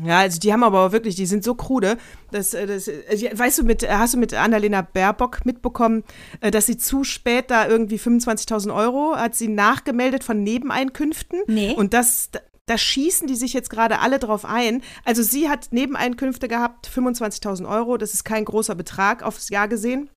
[0.05, 1.97] Ja, also die haben aber wirklich, die sind so krude.
[2.31, 6.05] Dass, äh, das, äh, weißt du, mit, hast du mit Annalena Baerbock mitbekommen,
[6.41, 11.41] äh, dass sie zu spät da irgendwie 25.000 Euro hat sie nachgemeldet von Nebeneinkünften?
[11.47, 11.73] Nee.
[11.75, 12.31] Und das,
[12.67, 14.83] da schießen die sich jetzt gerade alle drauf ein.
[15.05, 17.97] Also sie hat Nebeneinkünfte gehabt, 25.000 Euro.
[17.97, 20.11] Das ist kein großer Betrag aufs Jahr gesehen.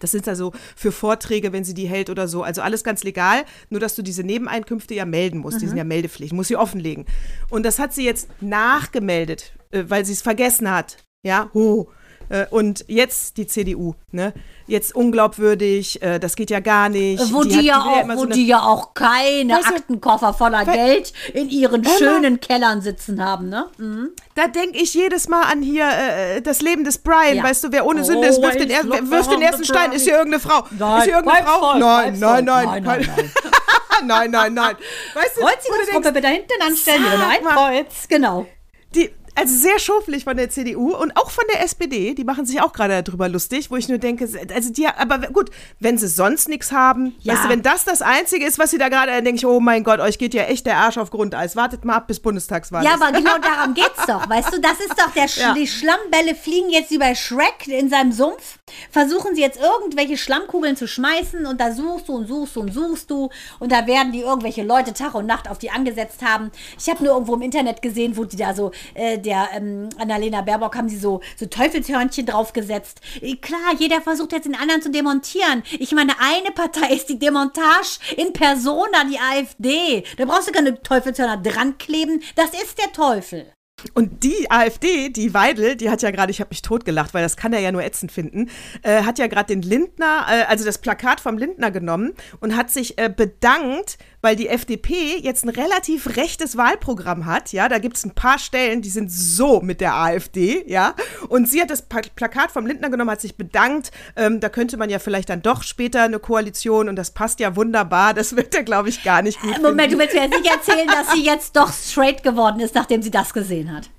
[0.00, 2.42] Das sind also für Vorträge, wenn sie die hält oder so.
[2.42, 5.56] Also alles ganz legal, nur dass du diese Nebeneinkünfte ja melden musst.
[5.56, 5.60] Mhm.
[5.60, 7.06] Die sind ja Meldepflicht, muss sie offenlegen.
[7.50, 10.98] Und das hat sie jetzt nachgemeldet, äh, weil sie es vergessen hat.
[11.22, 11.88] Ja, oh.
[12.28, 14.32] Äh, und jetzt die CDU, ne?
[14.68, 17.32] Jetzt unglaubwürdig, äh, das geht ja gar nicht.
[17.32, 20.64] Wo die, die ja, auch, wo so die ja auch keine weißt du, Aktenkoffer voller
[20.64, 23.66] Geld in ihren schönen Kellern sitzen haben, ne?
[23.78, 24.10] Mhm.
[24.34, 27.44] Da denke ich jedes Mal an hier äh, das Leben des Brian, ja.
[27.44, 29.92] weißt du, wer ohne Sünde ist, wirft den, er wirft den ersten Stein.
[29.92, 30.66] Ist hier irgendeine Frau?
[30.76, 31.70] Nein, ist hier irgendeine Frau?
[31.70, 33.32] Voll, nein, nein, nein, nein, nein, nein.
[34.04, 34.76] nein, nein, nein.
[35.14, 38.46] Weißt du, Kreuzigungsgruppe bitte hinten anstellen, ein Kreuz, genau.
[38.94, 42.60] Die, also sehr schoflich von der CDU und auch von der SPD, die machen sich
[42.60, 46.48] auch gerade darüber lustig, wo ich nur denke, also die, aber gut, wenn sie sonst
[46.48, 47.34] nichts haben, ja.
[47.34, 49.60] weißt du, wenn das das Einzige ist, was sie da gerade, dann denke ich, oh
[49.60, 51.54] mein Gott, euch geht ja echt der Arsch auf Grundeis.
[51.54, 53.02] Wartet mal ab bis Bundestagswahl Ja, ist.
[53.02, 55.54] aber genau darum geht's doch, weißt du, das ist doch der, Sch ja.
[55.54, 58.58] die Schlammbälle fliegen jetzt über Shrek in seinem Sumpf,
[58.90, 62.72] versuchen sie jetzt irgendwelche Schlammkugeln zu schmeißen und da suchst du und suchst du und
[62.72, 63.28] suchst du
[63.58, 66.50] und da werden die irgendwelche Leute Tag und Nacht auf die angesetzt haben.
[66.78, 70.40] Ich habe nur irgendwo im Internet gesehen, wo die da so äh, der ähm, Annalena
[70.40, 73.00] Baerbock haben sie so, so Teufelshörnchen draufgesetzt.
[73.20, 75.62] Äh, klar, jeder versucht jetzt den anderen zu demontieren.
[75.78, 80.04] Ich meine, eine Partei ist die Demontage in Persona, die AfD.
[80.16, 82.22] Da brauchst du keine Teufelshörner dran kleben.
[82.36, 83.46] Das ist der Teufel.
[83.92, 87.36] Und die AfD, die Weidel, die hat ja gerade, ich habe mich totgelacht, weil das
[87.36, 88.48] kann er ja nur ätzend finden,
[88.82, 92.70] äh, hat ja gerade den Lindner, äh, also das Plakat vom Lindner genommen und hat
[92.70, 97.96] sich äh, bedankt, weil die FDP jetzt ein relativ rechtes Wahlprogramm hat, ja, da gibt
[97.96, 100.94] es ein paar Stellen, die sind so mit der AfD, ja,
[101.28, 104.90] und sie hat das Plakat vom Lindner genommen, hat sich bedankt, ähm, da könnte man
[104.90, 108.62] ja vielleicht dann doch später eine Koalition und das passt ja wunderbar, das wird er,
[108.62, 109.90] glaube ich, gar nicht gut Moment, finden.
[109.92, 113.10] du willst mir jetzt nicht erzählen, dass sie jetzt doch straight geworden ist, nachdem sie
[113.10, 113.90] das gesehen hat.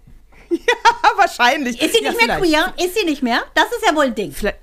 [0.49, 1.82] Ja, wahrscheinlich.
[1.82, 2.74] Ist sie ja, nicht mehr vielleicht.
[2.78, 2.86] queer?
[2.86, 3.43] Ist sie nicht mehr?
[3.53, 4.32] Das ist ja wohl ein Ding.
[4.32, 4.57] Vielleicht,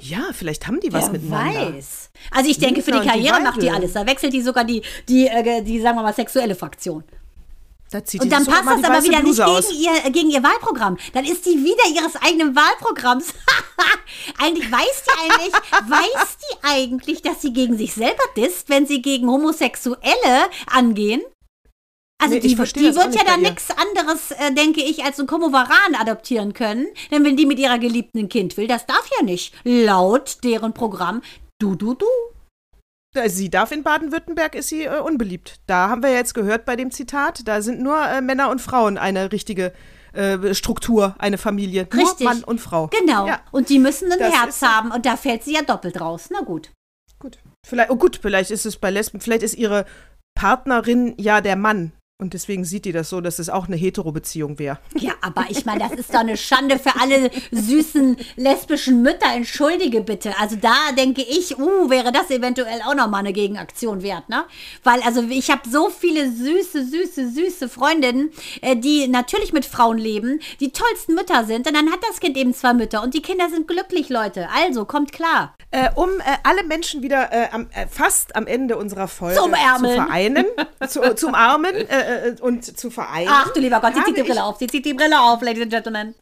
[0.00, 1.74] ja, vielleicht haben die was Wer miteinander.
[1.74, 2.10] weiß.
[2.30, 3.92] Also ich denke, für die und die Karriere macht die alles.
[3.92, 7.04] Da wechselt die sogar die, die, äh, die sagen wir mal, sexuelle Fraktion.
[7.90, 9.68] Da zieht Und dann passt das aber wieder nicht Bluse aus.
[9.68, 10.96] gegen ihr, äh, gegen ihr Wahlprogramm.
[11.12, 13.34] Dann ist die wieder ihres eigenen Wahlprogramms.
[14.38, 19.02] eigentlich weiß die eigentlich, weiß die eigentlich, dass sie gegen sich selber disst, wenn sie
[19.02, 21.20] gegen Homosexuelle angehen?
[22.22, 23.50] Also Nee, die, ich wird- verstehe die wird ja dann ihr.
[23.50, 26.86] nichts anderes, äh, denke ich, als ein Komovaran adoptieren können.
[27.10, 29.54] Denn wenn die mit ihrer Geliebten ein Kind will, das darf ja nicht.
[29.64, 31.22] Laut deren Programm.
[31.60, 32.06] Du, du, du.
[33.14, 35.56] Äh, Sie darf in Baden-Württemberg, ist sie äh, unbeliebt.
[35.66, 38.96] Da haben wir jetzt gehört bei dem Zitat, da sind nur äh, Männer und Frauen
[38.98, 39.72] eine richtige
[40.14, 41.88] äh, Struktur, eine Familie.
[41.92, 42.24] Nur Richtig.
[42.26, 42.88] Mann und Frau.
[42.88, 43.26] Genau.
[43.26, 44.90] Ja, Und die müssen ein Das Herz haben.
[44.92, 46.28] Und da fällt sie ja doppelt raus.
[46.30, 46.70] Na gut.
[47.18, 47.38] gut.
[47.66, 49.86] Vielleicht, oh gut, vielleicht ist es bei Lesben, vielleicht ist ihre
[50.34, 51.92] Partnerin ja der Mann.
[52.22, 54.78] Und deswegen sieht die das so, dass es auch eine Hetero-Beziehung wäre.
[54.94, 59.26] Ja, aber ich meine, das ist doch eine Schande für alle süßen lesbischen Mütter.
[59.34, 60.32] Entschuldige bitte.
[60.38, 64.44] Also da denke ich, uh, wäre das eventuell auch nochmal eine Gegenaktion wert, ne?
[64.84, 69.98] Weil, also ich habe so viele süße, süße, süße Freundinnen, äh, die natürlich mit Frauen
[69.98, 71.66] leben, die tollsten Mütter sind.
[71.66, 74.48] Und dann hat das Kind eben zwei Mütter und die Kinder sind glücklich, Leute.
[74.54, 75.54] Also, kommt klar.
[75.72, 79.48] Äh, um äh, alle Menschen wieder äh, am, äh, fast am Ende unserer Folge zu
[79.48, 80.44] vereinen,
[80.86, 81.74] zu, zum Armen
[82.12, 83.28] äh, äh, und zu vereinen.
[83.30, 84.58] Ach du lieber Gott, sie zieht die Brille auf.
[84.58, 86.14] Sie zieht die Brille auf, Ladies and Gentlemen.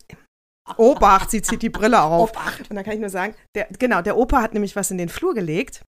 [0.77, 2.31] Obacht, sie zieht die Brille auf.
[2.31, 2.71] Obacht.
[2.71, 5.09] Und da kann ich nur sagen, der, genau, der Opa hat nämlich was in den
[5.09, 5.83] Flur gelegt.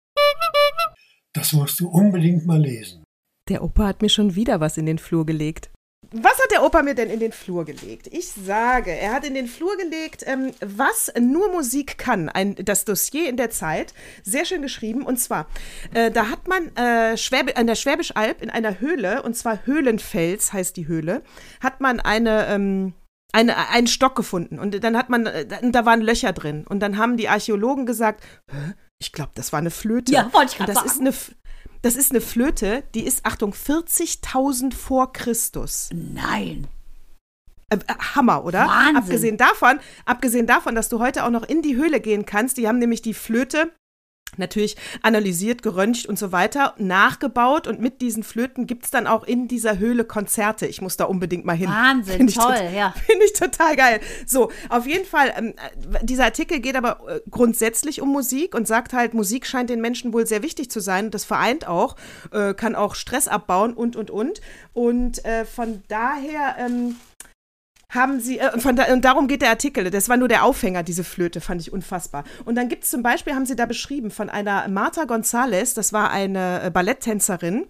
[1.35, 3.05] Das musst du unbedingt mal lesen.
[3.49, 5.71] Der Opa hat mir schon wieder was in den Flur gelegt.
[6.13, 8.09] Was hat der Opa mir denn in den Flur gelegt?
[8.09, 12.29] Ich sage, er hat in den Flur gelegt, ähm, was nur Musik kann.
[12.29, 13.95] Ein, das Dossier in der Zeit.
[14.25, 15.03] Sehr schön geschrieben.
[15.03, 15.47] Und zwar,
[15.95, 17.17] äh, da hat man äh,
[17.55, 21.23] an der Schwäbisch Alb in einer Höhle, und zwar Höhlenfels heißt die Höhle,
[21.61, 22.47] hat man eine.
[22.49, 22.95] Ähm,
[23.33, 26.99] eine, einen Stock gefunden und dann hat man, äh, da waren Löcher drin und dann
[26.99, 28.75] haben die Archäologen gesagt, "Hä?
[29.01, 30.13] ich glaube, das war eine Flöte.
[30.13, 31.07] Ja, wollte ich gerade das sagen.
[31.07, 31.41] ist eine,
[31.83, 35.89] das ist eine Flöte, die ist, Achtung, 40.000 vor Christus.
[35.93, 36.69] Nein.
[37.71, 38.67] Äh, äh, Hammer, oder?
[38.67, 38.97] Wahnsinn.
[38.97, 42.69] Abgesehen davon, abgesehen davon, dass du heute auch noch in die Höhle gehen kannst, die
[42.69, 43.73] haben nämlich die Flöte
[44.37, 49.25] natürlich analysiert, geröntgt und so weiter, nachgebaut und mit diesen Flöten gibt es dann auch
[49.25, 50.67] in dieser Höhle Konzerte.
[50.67, 51.69] Ich muss da unbedingt mal hin.
[51.69, 52.95] Wahnsinn, toll, ja.
[53.07, 54.01] Finde ich total geil.
[54.27, 58.67] So, auf jeden Fall, ähm, äh, dieser Artikel geht aber äh, grundsätzlich um Musik und
[58.67, 61.11] sagt halt, Musik scheint den Menschen wohl sehr wichtig zu sein.
[61.11, 61.97] Das vereint auch,
[62.33, 64.41] äh, kann auch Stress abbauen und, und, und.
[64.73, 66.97] Und äh, von daher ähm,
[67.91, 69.91] haben sie, äh, von da, und darum geht der Artikel.
[69.91, 72.25] Das war nur der Aufhänger, diese Flöte, fand ich unfassbar.
[72.45, 75.93] Und dann gibt es zum Beispiel, haben sie da beschrieben, von einer Marta González, das
[75.93, 77.67] war eine äh, Balletttänzerin.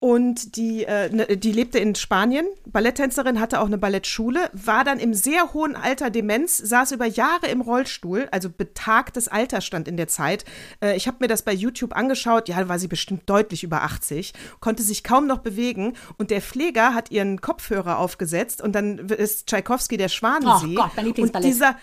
[0.00, 4.98] Und die, äh, ne, die lebte in Spanien, Balletttänzerin, hatte auch eine Ballettschule, war dann
[4.98, 9.98] im sehr hohen Alter Demenz, saß über Jahre im Rollstuhl, also betagtes Alter stand in
[9.98, 10.46] der Zeit.
[10.82, 14.32] Äh, ich habe mir das bei YouTube angeschaut, ja, war sie bestimmt deutlich über 80,
[14.60, 19.48] konnte sich kaum noch bewegen und der Pfleger hat ihren Kopfhörer aufgesetzt und dann ist
[19.48, 20.76] Tschaikowski der Schwanensee.
[20.78, 21.46] Oh Gott, mein und Lieblingsballett.
[21.46, 21.76] dieser,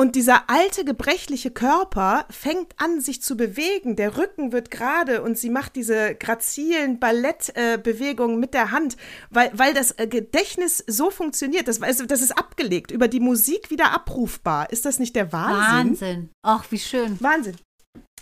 [0.00, 3.96] und dieser alte, gebrechliche Körper fängt an, sich zu bewegen.
[3.96, 8.96] Der Rücken wird gerade und sie macht diese grazilen Ballettbewegungen äh, mit der Hand,
[9.28, 11.68] weil, weil das äh, Gedächtnis so funktioniert.
[11.68, 14.72] Das, also, das ist abgelegt, über die Musik wieder abrufbar.
[14.72, 15.90] Ist das nicht der Wahnsinn?
[15.90, 16.30] Wahnsinn.
[16.40, 17.20] Ach, wie schön.
[17.20, 17.56] Wahnsinn.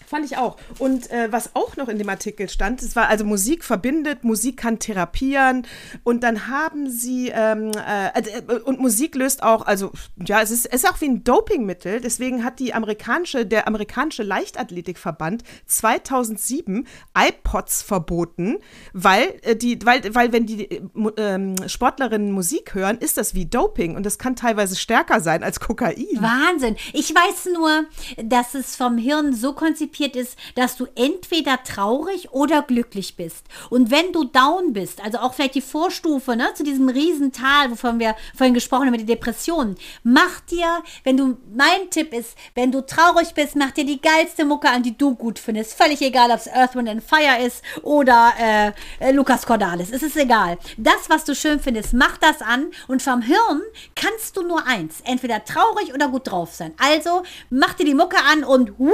[0.09, 0.57] Fand ich auch.
[0.79, 4.57] Und äh, was auch noch in dem Artikel stand, es war also Musik verbindet, Musik
[4.57, 5.67] kann therapieren
[6.03, 9.93] und dann haben sie ähm, äh, äh, und Musik löst auch, also
[10.25, 12.01] ja, es ist, es ist auch wie ein Dopingmittel.
[12.01, 18.57] Deswegen hat die amerikanische, der amerikanische Leichtathletikverband 2007 iPods verboten,
[18.95, 20.81] weil äh, die, weil, weil wenn die äh,
[21.19, 25.61] ähm, Sportlerinnen Musik hören, ist das wie Doping und das kann teilweise stärker sein als
[25.61, 25.97] Kokain.
[26.15, 26.77] Wahnsinn.
[26.95, 27.85] Ich weiß nur,
[28.25, 33.47] dass es vom Hirn so konzipiert ist, dass du entweder traurig oder glücklich bist.
[33.71, 37.99] Und wenn du down bist, also auch vielleicht die Vorstufe ne, zu diesem Riesental, wovon
[37.99, 42.73] wir vorhin gesprochen haben, mit den Depressionen, mach dir, wenn du, mein Tipp ist, wenn
[42.73, 45.75] du traurig bist, mach dir die geilste Mucke an, die du gut findest.
[45.75, 49.91] Völlig egal, ob es Earth, Wind and Fire ist oder äh, äh, Lukas Cordalis.
[49.91, 50.59] Es ist egal.
[50.77, 53.63] Das, was du schön findest, mach das an und vom Hirn
[53.95, 56.75] kannst du nur eins, entweder traurig oder gut drauf sein.
[56.79, 58.93] Also mach dir die Mucke an und wuh,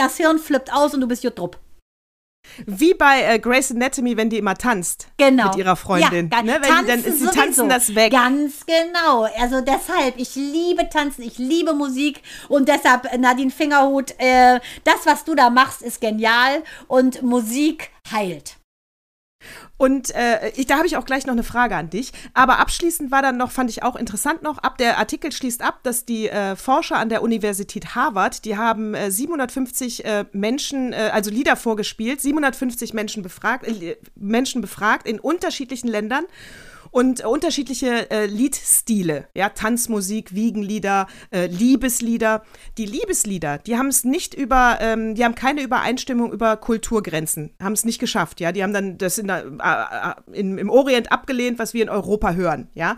[0.00, 1.58] das Hirn flippt aus und du bist Jutrup.
[2.66, 5.48] Wie bei äh, Grace Anatomy, wenn die immer tanzt Genau.
[5.48, 6.30] mit ihrer Freundin.
[6.32, 6.54] Ja, ne?
[6.54, 7.68] Wenn die dann, tanzen sie tanzen sowieso.
[7.68, 8.12] das weg.
[8.12, 9.28] Ganz genau.
[9.38, 15.24] Also deshalb, ich liebe Tanzen, ich liebe Musik und deshalb, Nadine Fingerhut, äh, das, was
[15.24, 18.56] du da machst, ist genial und Musik heilt.
[19.76, 22.12] Und äh, ich, da habe ich auch gleich noch eine Frage an dich.
[22.34, 25.80] Aber abschließend war dann noch, fand ich auch interessant noch, ab der Artikel schließt ab,
[25.82, 31.10] dass die äh, Forscher an der Universität Harvard, die haben äh, 750 äh, Menschen, äh,
[31.12, 36.24] also Lieder vorgespielt, 750 Menschen befragt, äh, Menschen befragt in unterschiedlichen Ländern
[36.90, 42.42] und äh, unterschiedliche äh, Liedstile, ja, Tanzmusik, Wiegenlieder, äh, Liebeslieder.
[42.78, 47.72] Die Liebeslieder, die haben es nicht über, ähm, die haben keine Übereinstimmung über Kulturgrenzen, haben
[47.72, 48.52] es nicht geschafft, ja.
[48.52, 52.32] Die haben dann das in der, äh, in, im Orient abgelehnt, was wir in Europa
[52.32, 52.96] hören, ja.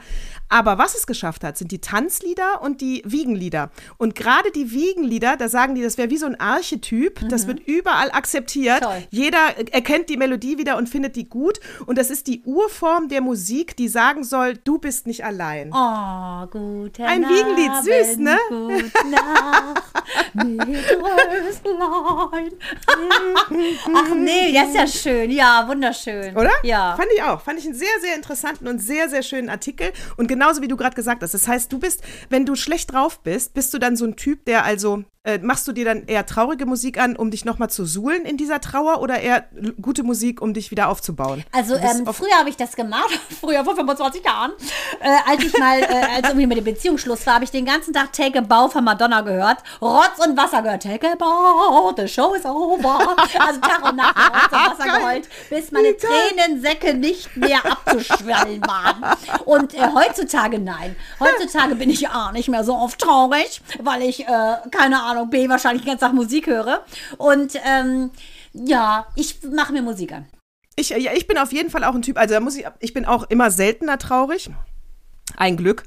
[0.52, 3.70] Aber was es geschafft hat, sind die Tanzlieder und die Wiegenlieder.
[3.96, 7.60] Und gerade die Wiegenlieder, da sagen die, das wäre wie so ein Archetyp, das wird
[7.60, 8.82] überall akzeptiert.
[8.82, 9.02] Toll.
[9.08, 9.38] Jeder
[9.70, 11.58] erkennt die Melodie wieder und findet die gut.
[11.86, 15.70] Und das ist die Urform der Musik, die sagen soll, du bist nicht allein.
[15.72, 17.32] Oh, gute Ein Nacht.
[17.32, 18.36] Wiegenlied, süß, ne?
[18.50, 19.82] Gute Nacht.
[23.94, 25.30] Ach nee, das ist ja schön.
[25.30, 26.36] Ja, wunderschön.
[26.36, 26.52] Oder?
[26.62, 26.94] Ja.
[26.96, 27.40] Fand ich auch.
[27.40, 29.92] Fand ich einen sehr, sehr interessanten und sehr, sehr schönen Artikel.
[30.16, 31.34] Und genauso wie du gerade gesagt hast.
[31.34, 34.44] Das heißt, du bist, wenn du schlecht drauf bist, bist du dann so ein Typ,
[34.44, 37.84] der also, äh, machst du dir dann eher traurige Musik an, um dich nochmal zu
[37.84, 39.44] suhlen in dieser Trauer oder eher
[39.80, 41.44] gute Musik, um dich wieder aufzubauen?
[41.52, 43.08] Also ähm, früher habe ich das gemacht,
[43.40, 44.52] früher vor 25 Jahren,
[45.00, 47.94] äh, als ich mal, äh, als irgendwie mit dem Beziehungsschluss war, habe ich den ganzen
[47.94, 52.08] Tag Take a Bow von Madonna gehört, Rotz und Wasser gehört, Take a Bow, the
[52.08, 53.16] show is over.
[53.38, 54.98] Also Tag und Nacht Rotz und Wasser Geil.
[54.98, 59.16] geheult, bis meine Tränensäcke nicht mehr abzuschwellen waren.
[59.44, 60.96] Und äh, heutzutage nein.
[61.20, 65.48] Heutzutage bin ich A, nicht mehr so oft traurig, weil ich, äh, keine Ahnung, B,
[65.48, 66.84] wahrscheinlich den ganzen Tag Musik höre.
[67.18, 68.10] Und ähm,
[68.52, 70.26] ja, ich mache mir Musik an.
[70.76, 72.94] Ich, ja, ich bin auf jeden Fall auch ein Typ, also da muss ich, ich
[72.94, 74.50] bin auch immer seltener traurig.
[75.36, 75.84] Ein Glück.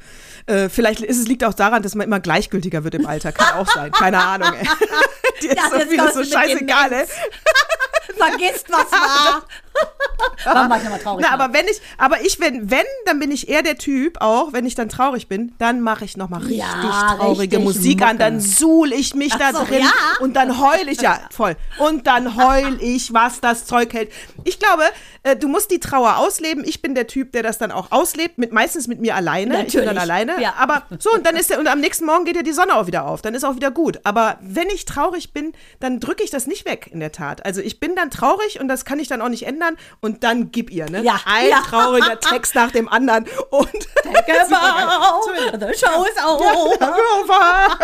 [0.47, 3.31] Äh, vielleicht ist es liegt auch daran, dass man immer gleichgültiger wird im Alter.
[3.31, 3.91] Kann auch sein.
[3.91, 4.67] Keine Ahnung, ey.
[5.41, 7.05] Dir ist Das so ist vieles so scheißegal, ey.
[8.17, 9.43] Vergisst, was war.
[10.43, 11.25] Warum war ich nochmal traurig?
[11.27, 14.53] Na, aber wenn ich, aber ich, wenn, wenn, dann bin ich eher der Typ, auch
[14.53, 18.07] wenn ich dann traurig bin, dann mache ich nochmal richtig Ja, traurige richtig Musik an,
[18.09, 18.17] Mucke.
[18.19, 19.91] dann suhl ich mich da Ach so, drin ja?
[20.19, 21.55] und dann heul ich, ja, voll.
[21.79, 24.11] Und dann heul ich, was das Zeug hält.
[24.43, 24.83] Ich glaube,
[25.23, 26.63] äh, du musst die Trauer ausleben.
[26.65, 29.65] Ich bin der Typ, der das dann auch auslebt, mit, meistens mit mir alleine.
[29.65, 30.41] Ich bin dann Natürlich, alleine.
[30.41, 30.53] ja.
[30.59, 32.85] Aber so, und dann ist der, und am nächsten Morgen geht ja die Sonne auch
[32.87, 33.21] wieder auf.
[33.21, 33.99] Dann ist auch wieder gut.
[34.03, 37.43] Aber wenn ich traurig bin, dann drücke ich das nicht weg, in der Tat.
[37.45, 39.64] Also ich bin dann traurig und das kann ich dann auch nicht ändern.
[40.01, 41.01] Und dann gib ihr, ne?
[41.01, 41.61] Ja, Ein ja.
[41.61, 43.25] trauriger Text nach dem anderen.
[43.49, 43.69] Und
[44.25, 45.21] Genau.
[45.59, 47.77] The show is over.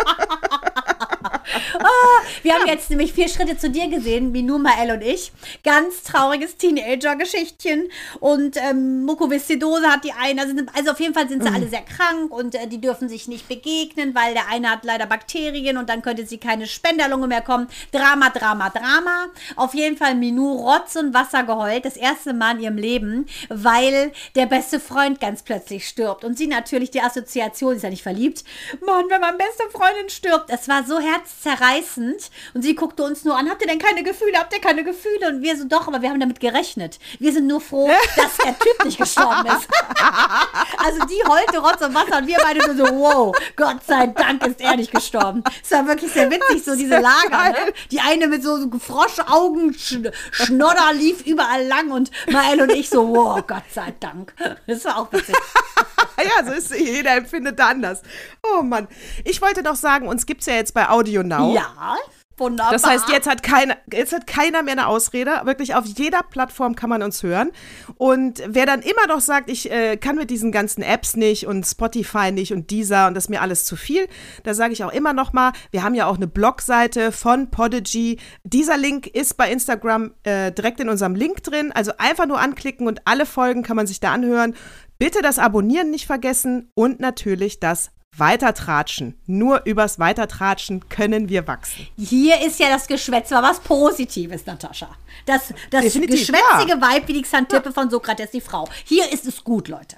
[2.43, 5.31] Wir haben jetzt nämlich vier Schritte zu dir gesehen, wie nur Mael und ich.
[5.63, 7.89] Ganz trauriges Teenager-Geschichtchen.
[8.19, 10.41] Und ähm, Mukoviszidose hat die eine.
[10.41, 13.27] Also, also auf jeden Fall sind sie alle sehr krank und äh, die dürfen sich
[13.27, 17.41] nicht begegnen, weil der eine hat leider Bakterien und dann könnte sie keine Spenderlunge mehr
[17.41, 17.67] kommen.
[17.91, 19.27] Drama, Drama, Drama.
[19.55, 21.85] Auf jeden Fall Minou Rotz und Wasser geheult.
[21.85, 26.23] Das erste Mal in ihrem Leben, weil der beste Freund ganz plötzlich stirbt.
[26.23, 28.43] Und sie natürlich die Assoziation, sie ist ja nicht verliebt.
[28.85, 30.49] Mann, wenn meine beste Freundin stirbt.
[30.49, 30.99] Es war so
[31.43, 32.29] herzzerreißend.
[32.53, 33.49] Und sie guckte uns nur an.
[33.49, 34.37] Habt ihr denn keine Gefühle?
[34.37, 35.29] Habt ihr keine Gefühle?
[35.29, 36.99] Und wir so, doch, aber wir haben damit gerechnet.
[37.19, 39.67] Wir sind nur froh, dass der Typ nicht gestorben ist.
[40.77, 44.45] also die heulte Rotz und Wasser und wir beide nur so, wow, Gott sei Dank
[44.45, 45.43] ist er nicht gestorben.
[45.63, 47.49] Es war wirklich sehr witzig, so diese Lager.
[47.51, 47.73] Ne?
[47.91, 49.97] Die eine mit so, so Froschaugen, Sch
[50.31, 54.33] Schnodder lief überall lang und Mael und ich so, wow, Gott sei Dank.
[54.67, 55.35] Das war auch witzig.
[56.17, 58.01] ja, so ist jeder empfindet da anders.
[58.43, 58.87] Oh Mann.
[59.25, 61.53] Ich wollte noch sagen, uns gibt es ja jetzt bei Audio Now.
[61.53, 61.95] Ja,
[62.37, 62.73] wunderbar.
[62.73, 65.41] Das heißt, jetzt hat, keiner, jetzt hat keiner mehr eine Ausrede.
[65.45, 67.51] Wirklich auf jeder Plattform kann man uns hören.
[67.97, 71.65] Und wer dann immer noch sagt, ich äh, kann mit diesen ganzen Apps nicht und
[71.65, 74.07] Spotify nicht und dieser und das ist mir alles zu viel,
[74.43, 78.19] da sage ich auch immer noch mal, wir haben ja auch eine Blogseite von Podigy.
[78.43, 81.71] Dieser Link ist bei Instagram äh, direkt in unserem Link drin.
[81.71, 84.55] Also einfach nur anklicken und alle Folgen kann man sich da anhören.
[84.97, 89.17] Bitte das Abonnieren nicht vergessen und natürlich das Weitertratschen.
[89.25, 91.87] Nur übers Weitertratschen können wir wachsen.
[91.97, 94.89] Hier ist ja das Geschwätz war was Positives, Natascha.
[95.25, 98.67] Das, das Definitiv, geschwätzige Weib wie die Xantippe von Sokrates, die Frau.
[98.85, 99.97] Hier ist es gut, Leute.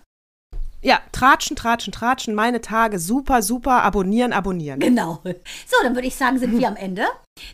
[0.83, 4.81] Ja, tratschen, tratschen, tratschen, meine Tage, super, super, abonnieren, abonnieren.
[4.81, 5.21] Genau.
[5.23, 7.05] So, dann würde ich sagen, sind wir am Ende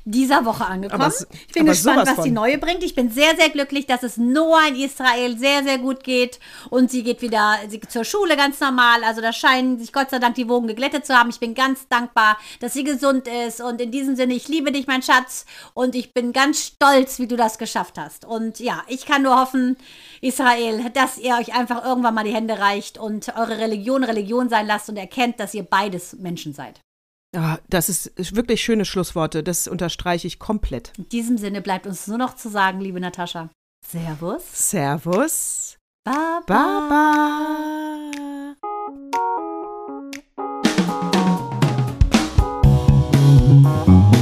[0.06, 1.02] dieser Woche angekommen.
[1.02, 1.14] Aber
[1.48, 2.34] ich bin gespannt, was die von.
[2.34, 2.84] neue bringt.
[2.84, 6.40] Ich bin sehr, sehr glücklich, dass es Noah in Israel sehr, sehr gut geht.
[6.70, 9.04] Und sie geht wieder sie geht zur Schule ganz normal.
[9.04, 11.30] Also da scheinen sich Gott sei Dank die Wogen geglättet zu haben.
[11.30, 13.62] Ich bin ganz dankbar, dass sie gesund ist.
[13.62, 15.46] Und in diesem Sinne, ich liebe dich, mein Schatz.
[15.74, 18.26] Und ich bin ganz stolz, wie du das geschafft hast.
[18.26, 19.78] Und ja, ich kann nur hoffen,
[20.22, 24.68] Israel, dass ihr euch einfach irgendwann mal die Hände reicht und eure Religion Religion sein
[24.68, 26.82] lasst und erkennt, dass ihr beides Menschen seid.
[27.36, 29.44] Ah, das ist wirklich schöne Schlussworte.
[29.44, 30.94] Das unterstreiche ich komplett.
[30.98, 33.50] In diesem Sinne bleibt uns nur noch zu sagen, liebe Natascha.
[33.86, 34.44] Servus.
[34.52, 35.78] Servus.
[36.04, 36.42] Baba.
[36.48, 37.70] Baba.
[43.64, 44.19] Ba.